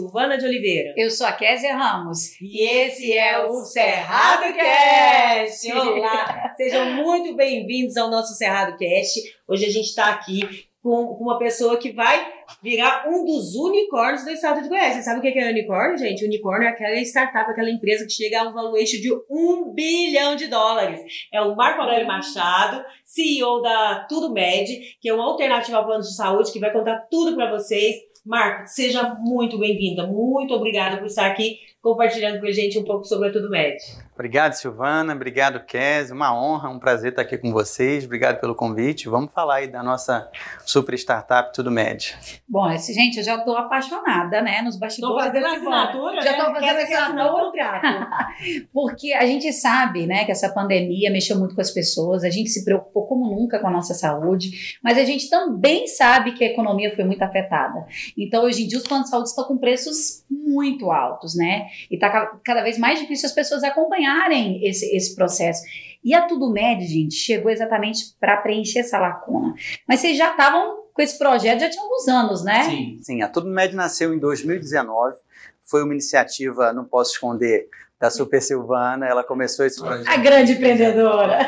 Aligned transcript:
Silvana 0.00 0.38
de 0.38 0.46
Oliveira. 0.46 0.94
Eu 0.96 1.10
sou 1.10 1.26
a 1.26 1.32
Kézia 1.32 1.76
Ramos. 1.76 2.40
E 2.40 2.62
esse 2.62 3.12
é 3.12 3.38
o 3.44 3.52
Cerrado 3.64 4.54
Cast. 4.54 5.70
Olá, 5.76 6.54
sejam 6.56 6.94
muito 6.94 7.36
bem-vindos 7.36 7.98
ao 7.98 8.10
nosso 8.10 8.34
Cerrado 8.34 8.78
Cast. 8.78 9.20
Hoje 9.46 9.66
a 9.66 9.70
gente 9.70 9.88
está 9.88 10.08
aqui 10.08 10.70
com 10.82 11.02
uma 11.20 11.38
pessoa 11.38 11.76
que 11.76 11.92
vai 11.92 12.32
virar 12.62 13.06
um 13.08 13.26
dos 13.26 13.54
unicórnios 13.54 14.24
do 14.24 14.30
estado 14.30 14.62
de 14.62 14.68
Goiás. 14.70 14.94
Você 14.94 15.02
sabe 15.02 15.18
o 15.18 15.22
que 15.22 15.38
é 15.38 15.50
unicórnio, 15.50 15.98
gente? 15.98 16.24
Unicórnio 16.24 16.66
é 16.66 16.70
aquela 16.70 16.96
startup, 17.00 17.50
aquela 17.50 17.70
empresa 17.70 18.06
que 18.06 18.12
chega 18.12 18.40
a 18.40 18.48
um 18.48 18.54
valuation 18.54 18.98
de 19.00 19.12
um 19.28 19.70
bilhão 19.74 20.34
de 20.34 20.46
dólares. 20.46 21.00
É 21.30 21.42
o 21.42 21.54
Marco 21.54 21.82
Aurélio 21.82 22.06
Machado, 22.06 22.82
CEO 23.04 23.60
da 23.60 24.06
Tudo 24.08 24.32
Med, 24.32 24.96
que 24.98 25.10
é 25.10 25.12
uma 25.12 25.24
alternativa 25.24 25.76
ao 25.76 25.84
plano 25.84 26.02
de 26.02 26.14
saúde, 26.14 26.52
que 26.52 26.58
vai 26.58 26.72
contar 26.72 27.06
tudo 27.10 27.36
para 27.36 27.50
vocês. 27.50 27.96
Marco, 28.30 28.68
seja 28.68 29.12
muito 29.18 29.58
bem-vinda. 29.58 30.06
Muito 30.06 30.54
obrigada 30.54 30.98
por 30.98 31.06
estar 31.06 31.26
aqui 31.26 31.58
compartilhando 31.82 32.38
com 32.38 32.46
a 32.46 32.52
gente 32.52 32.78
um 32.78 32.84
pouco 32.84 33.04
sobre 33.04 33.28
a 33.28 33.32
Tudo 33.32 33.50
Med. 33.50 33.76
Obrigado, 34.20 34.52
Silvana. 34.52 35.14
Obrigado, 35.14 35.64
Kes. 35.64 36.10
Uma 36.10 36.38
honra, 36.38 36.68
um 36.68 36.78
prazer 36.78 37.08
estar 37.08 37.22
aqui 37.22 37.38
com 37.38 37.50
vocês. 37.52 38.04
Obrigado 38.04 38.38
pelo 38.38 38.54
convite. 38.54 39.08
Vamos 39.08 39.32
falar 39.32 39.54
aí 39.54 39.66
da 39.66 39.82
nossa 39.82 40.30
super 40.62 40.94
startup 40.98 41.54
Tudo 41.54 41.70
Med. 41.70 42.14
Bom, 42.46 42.70
esse, 42.70 42.92
gente, 42.92 43.16
eu 43.16 43.24
já 43.24 43.36
estou 43.36 43.56
apaixonada, 43.56 44.42
né, 44.42 44.60
nos 44.60 44.78
bastidores. 44.78 45.24
Estou 45.24 45.40
fazendo 45.40 45.56
assinatura, 45.56 46.20
Já 46.20 46.32
estou 46.32 46.52
né? 46.52 46.60
fazendo 46.60 46.92
assinatura. 46.92 47.80
Porque 48.74 49.14
a 49.14 49.24
gente 49.24 49.50
sabe, 49.54 50.06
né, 50.06 50.26
que 50.26 50.32
essa 50.32 50.52
pandemia 50.52 51.10
mexeu 51.10 51.38
muito 51.38 51.54
com 51.54 51.62
as 51.62 51.70
pessoas, 51.70 52.22
a 52.22 52.28
gente 52.28 52.50
se 52.50 52.62
preocupou 52.62 53.06
como 53.06 53.26
nunca 53.26 53.58
com 53.58 53.68
a 53.68 53.70
nossa 53.70 53.94
saúde, 53.94 54.78
mas 54.84 54.98
a 54.98 55.04
gente 55.06 55.30
também 55.30 55.86
sabe 55.86 56.32
que 56.32 56.44
a 56.44 56.48
economia 56.48 56.94
foi 56.94 57.04
muito 57.04 57.22
afetada. 57.22 57.86
Então, 58.18 58.44
hoje 58.44 58.64
em 58.64 58.68
dia, 58.68 58.76
os 58.76 58.84
planos 58.86 59.06
de 59.06 59.12
saúde 59.12 59.30
estão 59.30 59.44
com 59.44 59.56
preços 59.56 60.26
muito 60.28 60.90
altos, 60.90 61.34
né? 61.34 61.68
E 61.90 61.94
está 61.94 62.26
cada 62.44 62.62
vez 62.62 62.76
mais 62.76 63.00
difícil 63.00 63.26
as 63.26 63.34
pessoas 63.34 63.62
acompanharem 64.10 64.66
esse, 64.66 64.84
esse 64.94 65.14
processo. 65.14 65.62
E 66.02 66.14
a 66.14 66.22
Tudo 66.22 66.50
Med, 66.50 66.84
gente, 66.86 67.14
chegou 67.14 67.50
exatamente 67.50 68.14
para 68.18 68.36
preencher 68.38 68.80
essa 68.80 68.98
lacuna. 68.98 69.54
Mas 69.86 70.00
vocês 70.00 70.16
já 70.16 70.30
estavam 70.30 70.80
com 70.92 71.02
esse 71.02 71.18
projeto 71.18 71.60
já 71.60 71.70
tinha 71.70 71.82
alguns 71.82 72.08
anos, 72.08 72.44
né? 72.44 72.64
Sim, 72.64 72.98
sim. 73.02 73.22
A 73.22 73.28
Tudo 73.28 73.48
Med 73.48 73.74
nasceu 73.74 74.14
em 74.14 74.18
2019. 74.18 75.16
Foi 75.62 75.84
uma 75.84 75.92
iniciativa, 75.92 76.72
não 76.72 76.84
posso 76.84 77.12
esconder, 77.12 77.68
da 78.00 78.10
Super 78.10 78.40
Silvana. 78.40 79.06
Ela 79.06 79.22
começou 79.22 79.66
esse 79.66 79.78
projeto. 79.78 80.08
A 80.08 80.16
grande 80.16 80.52
empreendedora. 80.52 81.38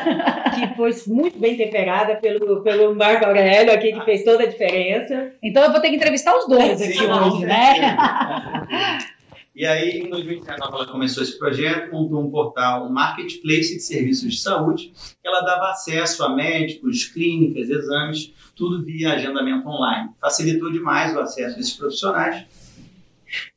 que 0.53 0.75
foi 0.75 0.91
muito 1.07 1.39
bem 1.39 1.57
temperada 1.57 2.15
pelo, 2.17 2.61
pelo 2.61 2.95
Marco 2.95 3.25
Aurélio 3.25 3.73
aqui, 3.73 3.91
que 3.91 4.05
fez 4.05 4.23
toda 4.23 4.43
a 4.43 4.47
diferença. 4.47 5.31
Então 5.41 5.63
eu 5.63 5.71
vou 5.71 5.81
ter 5.81 5.89
que 5.89 5.95
entrevistar 5.95 6.37
os 6.37 6.47
dois 6.47 6.79
aqui 6.79 6.93
Sim, 6.93 7.11
hoje, 7.11 7.45
né? 7.47 7.97
E 9.55 9.67
aí, 9.67 9.99
em 9.99 10.09
2019, 10.09 10.75
ela 10.75 10.87
começou 10.87 11.21
esse 11.21 11.37
projeto, 11.37 11.91
montou 11.91 12.25
um 12.25 12.31
portal, 12.31 12.87
um 12.87 12.89
marketplace 12.89 13.75
de 13.75 13.81
serviços 13.81 14.33
de 14.33 14.39
saúde, 14.39 14.91
que 15.21 15.27
ela 15.27 15.41
dava 15.41 15.69
acesso 15.69 16.23
a 16.23 16.29
médicos, 16.29 17.05
clínicas, 17.05 17.69
exames, 17.69 18.33
tudo 18.55 18.83
via 18.83 19.13
agendamento 19.13 19.67
online. 19.67 20.09
Facilitou 20.19 20.71
demais 20.71 21.15
o 21.15 21.19
acesso 21.19 21.55
desses 21.55 21.73
profissionais. 21.73 22.45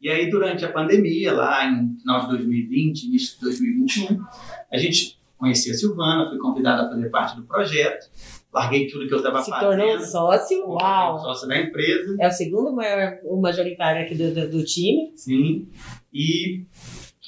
E 0.01 0.11
aí, 0.11 0.29
durante 0.31 0.67
a 0.67 0.73
pandemia, 0.73 1.33
lá 1.33 1.67
em 1.67 1.97
final 1.99 2.21
de 2.23 2.29
2020, 2.29 3.05
início 3.05 3.35
de 3.37 3.45
2021, 3.45 4.23
a 4.71 4.77
gente 4.77 5.19
conhecia 5.39 5.73
a 5.73 5.77
Silvana, 5.77 6.29
fui 6.29 6.39
convidada 6.39 6.83
a 6.83 6.89
fazer 6.91 7.09
parte 7.09 7.37
do 7.37 7.43
projeto, 7.43 8.07
larguei 8.57 8.87
tudo 8.87 9.07
que 9.07 9.12
eu 9.12 9.19
estava 9.19 9.43
Se 9.43 9.51
fazendo. 9.51 9.69
tornou 9.69 10.01
sócio. 10.01 10.67
Uau. 10.67 11.19
Sócio 11.21 11.47
da 11.47 11.61
empresa. 11.61 12.17
É 12.19 12.27
o 12.27 12.31
segundo 12.31 12.72
maior, 12.72 13.19
o 13.25 13.39
majoritário 13.39 14.03
aqui 14.03 14.15
do, 14.15 14.33
do, 14.33 14.49
do 14.49 14.65
time. 14.65 15.12
Sim. 15.15 15.69
E 16.12 16.65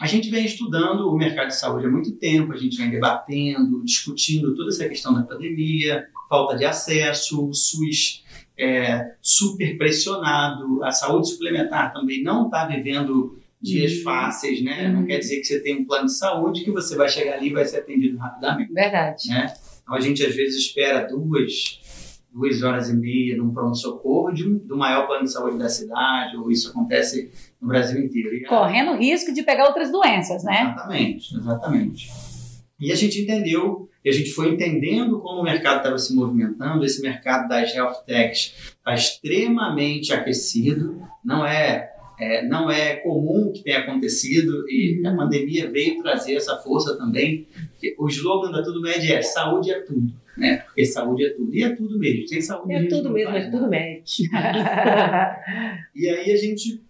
a 0.00 0.06
gente 0.06 0.30
vem 0.30 0.46
estudando 0.46 1.06
o 1.06 1.16
mercado 1.16 1.48
de 1.48 1.56
saúde 1.56 1.86
há 1.86 1.90
muito 1.90 2.12
tempo, 2.12 2.52
a 2.52 2.56
gente 2.56 2.78
vem 2.78 2.90
debatendo, 2.90 3.84
discutindo 3.84 4.54
toda 4.54 4.70
essa 4.70 4.88
questão 4.88 5.12
da 5.12 5.22
pandemia, 5.22 6.06
falta 6.30 6.56
de 6.56 6.64
acesso, 6.64 7.46
o 7.46 7.52
SUS 7.52 8.24
é, 8.58 9.12
super 9.20 9.76
pressionado, 9.76 10.82
a 10.82 10.90
saúde 10.90 11.28
suplementar 11.28 11.92
também 11.92 12.22
não 12.22 12.46
está 12.46 12.66
vivendo 12.66 13.37
dias 13.60 13.96
Uhum. 13.98 14.02
fáceis, 14.04 14.62
né? 14.62 14.88
Não 14.88 15.00
Uhum. 15.00 15.06
quer 15.06 15.18
dizer 15.18 15.36
que 15.40 15.44
você 15.44 15.60
tem 15.60 15.78
um 15.80 15.84
plano 15.84 16.06
de 16.06 16.16
saúde 16.16 16.64
que 16.64 16.70
você 16.70 16.96
vai 16.96 17.08
chegar 17.08 17.34
ali 17.34 17.48
e 17.48 17.52
vai 17.52 17.64
ser 17.64 17.78
atendido 17.78 18.16
rapidamente. 18.18 18.72
Verdade. 18.72 19.28
Né? 19.28 19.52
Então 19.82 19.94
a 19.94 20.00
gente 20.00 20.24
às 20.24 20.34
vezes 20.34 20.56
espera 20.66 21.06
duas, 21.06 21.80
duas 22.32 22.62
horas 22.62 22.88
e 22.90 22.96
meia 22.96 23.36
num 23.36 23.52
pronto-socorro 23.52 24.32
de 24.32 24.46
um- 24.46 24.58
do 24.58 24.76
maior 24.76 25.06
plano 25.06 25.24
de 25.24 25.32
saúde 25.32 25.58
da 25.58 25.68
cidade, 25.68 26.36
ou 26.36 26.50
isso 26.50 26.70
acontece 26.70 27.30
no 27.60 27.66
Brasil 27.68 27.98
inteiro. 28.04 28.34
E 28.34 28.44
Correndo 28.44 28.96
risco 28.96 29.32
de 29.32 29.42
pegar 29.42 29.66
outras 29.66 29.90
doenças, 29.90 30.44
né? 30.44 30.72
Exatamente, 30.74 31.34
exatamente. 31.36 32.08
E 32.80 32.92
a 32.92 32.94
gente 32.94 33.20
entendeu, 33.22 33.88
e 34.04 34.08
a 34.08 34.12
gente 34.12 34.30
foi 34.30 34.50
entendendo 34.50 35.18
como 35.20 35.40
o 35.40 35.42
mercado 35.42 35.78
estava 35.78 35.98
se 35.98 36.14
movimentando, 36.14 36.84
esse 36.84 37.02
mercado 37.02 37.48
das 37.48 37.74
health 37.74 38.04
techs 38.06 38.54
está 38.78 38.94
extremamente 38.94 40.12
aquecido, 40.12 41.02
não 41.24 41.44
é, 41.44 41.90
é, 42.18 42.46
não 42.46 42.70
é 42.70 42.96
comum 42.96 43.52
que 43.52 43.62
tenha 43.62 43.80
acontecido, 43.80 44.64
e 44.68 45.00
a 45.06 45.14
pandemia 45.14 45.70
veio 45.70 46.02
trazer 46.02 46.34
essa 46.34 46.56
força 46.56 46.96
também. 46.96 47.46
O 47.98 48.08
slogan 48.08 48.50
da 48.50 48.62
Tudo 48.62 48.80
Med 48.80 49.12
é 49.12 49.22
saúde 49.22 49.70
é 49.70 49.80
tudo, 49.80 50.12
né? 50.36 50.58
Porque 50.58 50.84
saúde 50.84 51.24
é 51.24 51.30
tudo, 51.30 51.54
e 51.54 51.62
é 51.62 51.74
tudo 51.74 51.98
mesmo, 51.98 52.26
sem 52.26 52.40
saúde 52.40 52.74
É 52.74 52.86
tudo 52.86 53.10
mesmo, 53.10 53.30
faz 53.30 53.44
é 53.46 53.50
tudo 53.50 53.68
médico. 53.68 54.28
E 55.94 56.08
aí 56.08 56.32
a 56.32 56.36
gente 56.36 56.80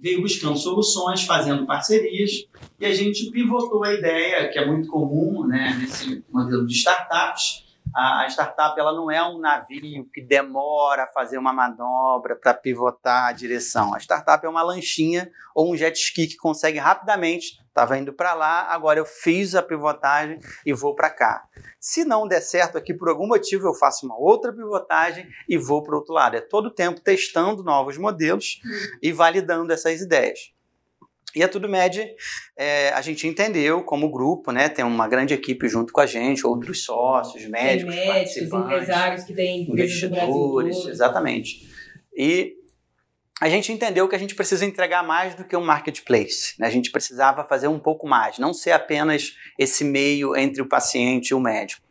veio 0.00 0.20
buscando 0.20 0.56
soluções, 0.56 1.24
fazendo 1.24 1.66
parcerias, 1.66 2.46
e 2.78 2.86
a 2.86 2.92
gente 2.92 3.30
pivotou 3.30 3.84
a 3.84 3.94
ideia, 3.94 4.48
que 4.48 4.58
é 4.58 4.66
muito 4.66 4.88
comum 4.88 5.46
né, 5.46 5.76
nesse 5.80 6.22
modelo 6.30 6.66
de 6.66 6.74
startups. 6.74 7.65
A 7.96 8.26
a 8.26 8.26
startup 8.28 8.78
ela 8.78 8.92
não 8.92 9.10
é 9.10 9.26
um 9.26 9.38
navio 9.38 10.06
que 10.12 10.20
demora 10.20 11.04
a 11.04 11.08
fazer 11.08 11.38
uma 11.38 11.50
manobra 11.50 12.36
para 12.36 12.52
pivotar 12.52 13.28
a 13.28 13.32
direção. 13.32 13.94
A 13.94 13.98
startup 13.98 14.44
é 14.44 14.48
uma 14.48 14.62
lanchinha 14.62 15.30
ou 15.54 15.72
um 15.72 15.76
jet 15.76 15.96
ski 15.96 16.26
que 16.26 16.36
consegue 16.36 16.78
rapidamente. 16.78 17.58
Estava 17.66 17.96
indo 17.96 18.12
para 18.12 18.34
lá, 18.34 18.66
agora 18.68 18.98
eu 18.98 19.06
fiz 19.06 19.54
a 19.54 19.62
pivotagem 19.62 20.38
e 20.66 20.74
vou 20.74 20.94
para 20.94 21.08
cá. 21.08 21.44
Se 21.80 22.04
não 22.04 22.28
der 22.28 22.42
certo 22.42 22.76
aqui 22.76 22.92
por 22.92 23.08
algum 23.08 23.26
motivo, 23.26 23.66
eu 23.66 23.74
faço 23.74 24.04
uma 24.04 24.18
outra 24.18 24.52
pivotagem 24.52 25.26
e 25.48 25.56
vou 25.56 25.82
para 25.82 25.94
o 25.94 25.98
outro 25.98 26.12
lado. 26.12 26.36
É 26.36 26.40
todo 26.42 26.66
o 26.66 26.74
tempo 26.74 27.00
testando 27.00 27.62
novos 27.62 27.96
modelos 27.96 28.60
e 29.02 29.10
validando 29.10 29.72
essas 29.72 30.02
ideias. 30.02 30.55
E 31.36 31.42
a 31.42 31.48
Tudo 31.48 31.68
Med, 31.68 32.02
é, 32.56 32.88
a 32.94 33.02
gente 33.02 33.26
entendeu 33.26 33.82
como 33.82 34.10
grupo, 34.10 34.50
né? 34.50 34.70
Tem 34.70 34.82
uma 34.82 35.06
grande 35.06 35.34
equipe 35.34 35.68
junto 35.68 35.92
com 35.92 36.00
a 36.00 36.06
gente, 36.06 36.46
outros 36.46 36.82
sócios, 36.82 37.42
Tem 37.42 37.50
médicos, 37.50 37.94
médicos, 37.94 38.14
participantes, 38.14 38.66
empresários 38.66 39.24
que 39.24 39.34
têm 39.34 39.70
investidores, 39.70 40.86
exatamente. 40.86 41.68
E 42.16 42.54
a 43.38 43.50
gente 43.50 43.70
entendeu 43.70 44.08
que 44.08 44.16
a 44.16 44.18
gente 44.18 44.34
precisa 44.34 44.64
entregar 44.64 45.02
mais 45.02 45.34
do 45.34 45.44
que 45.44 45.54
um 45.54 45.62
marketplace. 45.62 46.54
né? 46.58 46.66
A 46.66 46.70
gente 46.70 46.90
precisava 46.90 47.44
fazer 47.44 47.68
um 47.68 47.78
pouco 47.78 48.08
mais, 48.08 48.38
não 48.38 48.54
ser 48.54 48.70
apenas 48.70 49.34
esse 49.58 49.84
meio 49.84 50.34
entre 50.34 50.62
o 50.62 50.68
paciente 50.68 51.32
e 51.32 51.34
o 51.34 51.40
médico. 51.40 51.82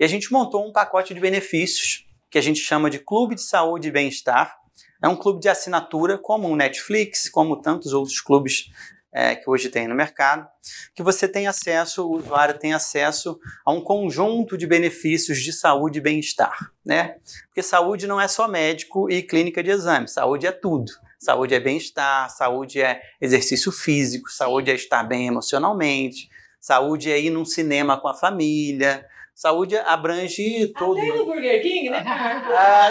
E 0.00 0.04
a 0.04 0.08
gente 0.08 0.32
montou 0.32 0.66
um 0.66 0.72
pacote 0.72 1.12
de 1.12 1.20
benefícios 1.20 2.06
que 2.30 2.38
a 2.38 2.40
gente 2.40 2.60
chama 2.60 2.88
de 2.88 2.98
Clube 2.98 3.34
de 3.34 3.42
Saúde 3.42 3.88
e 3.88 3.90
Bem-Estar. 3.90 4.56
É 5.02 5.06
um 5.06 5.16
clube 5.16 5.40
de 5.40 5.50
assinatura, 5.50 6.16
como 6.16 6.48
o 6.48 6.56
Netflix, 6.56 7.28
como 7.28 7.60
tantos 7.60 7.92
outros 7.92 8.22
clubes 8.22 8.70
é, 9.14 9.36
que 9.36 9.48
hoje 9.48 9.68
tem 9.68 9.86
no 9.86 9.94
mercado, 9.94 10.48
que 10.92 11.02
você 11.02 11.28
tem 11.28 11.46
acesso, 11.46 12.04
o 12.04 12.16
usuário 12.16 12.58
tem 12.58 12.74
acesso 12.74 13.38
a 13.64 13.70
um 13.70 13.80
conjunto 13.80 14.58
de 14.58 14.66
benefícios 14.66 15.38
de 15.38 15.52
saúde 15.52 15.98
e 15.98 16.02
bem-estar, 16.02 16.72
né? 16.84 17.14
Porque 17.46 17.62
saúde 17.62 18.08
não 18.08 18.20
é 18.20 18.26
só 18.26 18.48
médico 18.48 19.08
e 19.08 19.22
clínica 19.22 19.62
de 19.62 19.70
exame, 19.70 20.08
saúde 20.08 20.48
é 20.48 20.52
tudo. 20.52 20.90
Saúde 21.16 21.54
é 21.54 21.60
bem-estar, 21.60 22.28
saúde 22.28 22.82
é 22.82 23.00
exercício 23.20 23.70
físico, 23.70 24.30
saúde 24.30 24.70
é 24.70 24.74
estar 24.74 25.04
bem 25.04 25.28
emocionalmente, 25.28 26.28
saúde 26.60 27.10
é 27.10 27.18
ir 27.18 27.30
num 27.30 27.44
cinema 27.44 27.98
com 27.98 28.08
a 28.08 28.14
família, 28.14 29.06
saúde 29.34 29.76
abrange 29.76 30.68
todo. 30.78 30.98
Até 30.98 31.08
no 31.08 31.24
Burger 31.26 31.62
King, 31.62 31.90
né? 31.90 32.02
Ah, 32.06 32.90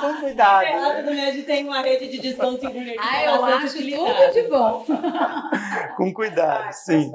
com 0.00 0.06
O 0.06 0.20
cuidado. 0.20 0.80
Lado 0.80 1.04
do 1.06 1.14
médio 1.14 1.44
tem 1.44 1.64
uma 1.64 1.80
rede 1.80 2.08
de 2.08 2.18
desconto 2.18 2.66
em 2.66 2.70
Burger 2.70 2.94
King. 2.94 2.98
Ah, 3.00 3.22
é 3.22 3.28
eu 3.28 3.44
acho 3.44 3.76
tudo 3.76 4.32
de 4.32 4.42
bom. 4.48 4.84
Com 5.96 6.12
cuidado, 6.12 6.72
sim. 6.72 7.10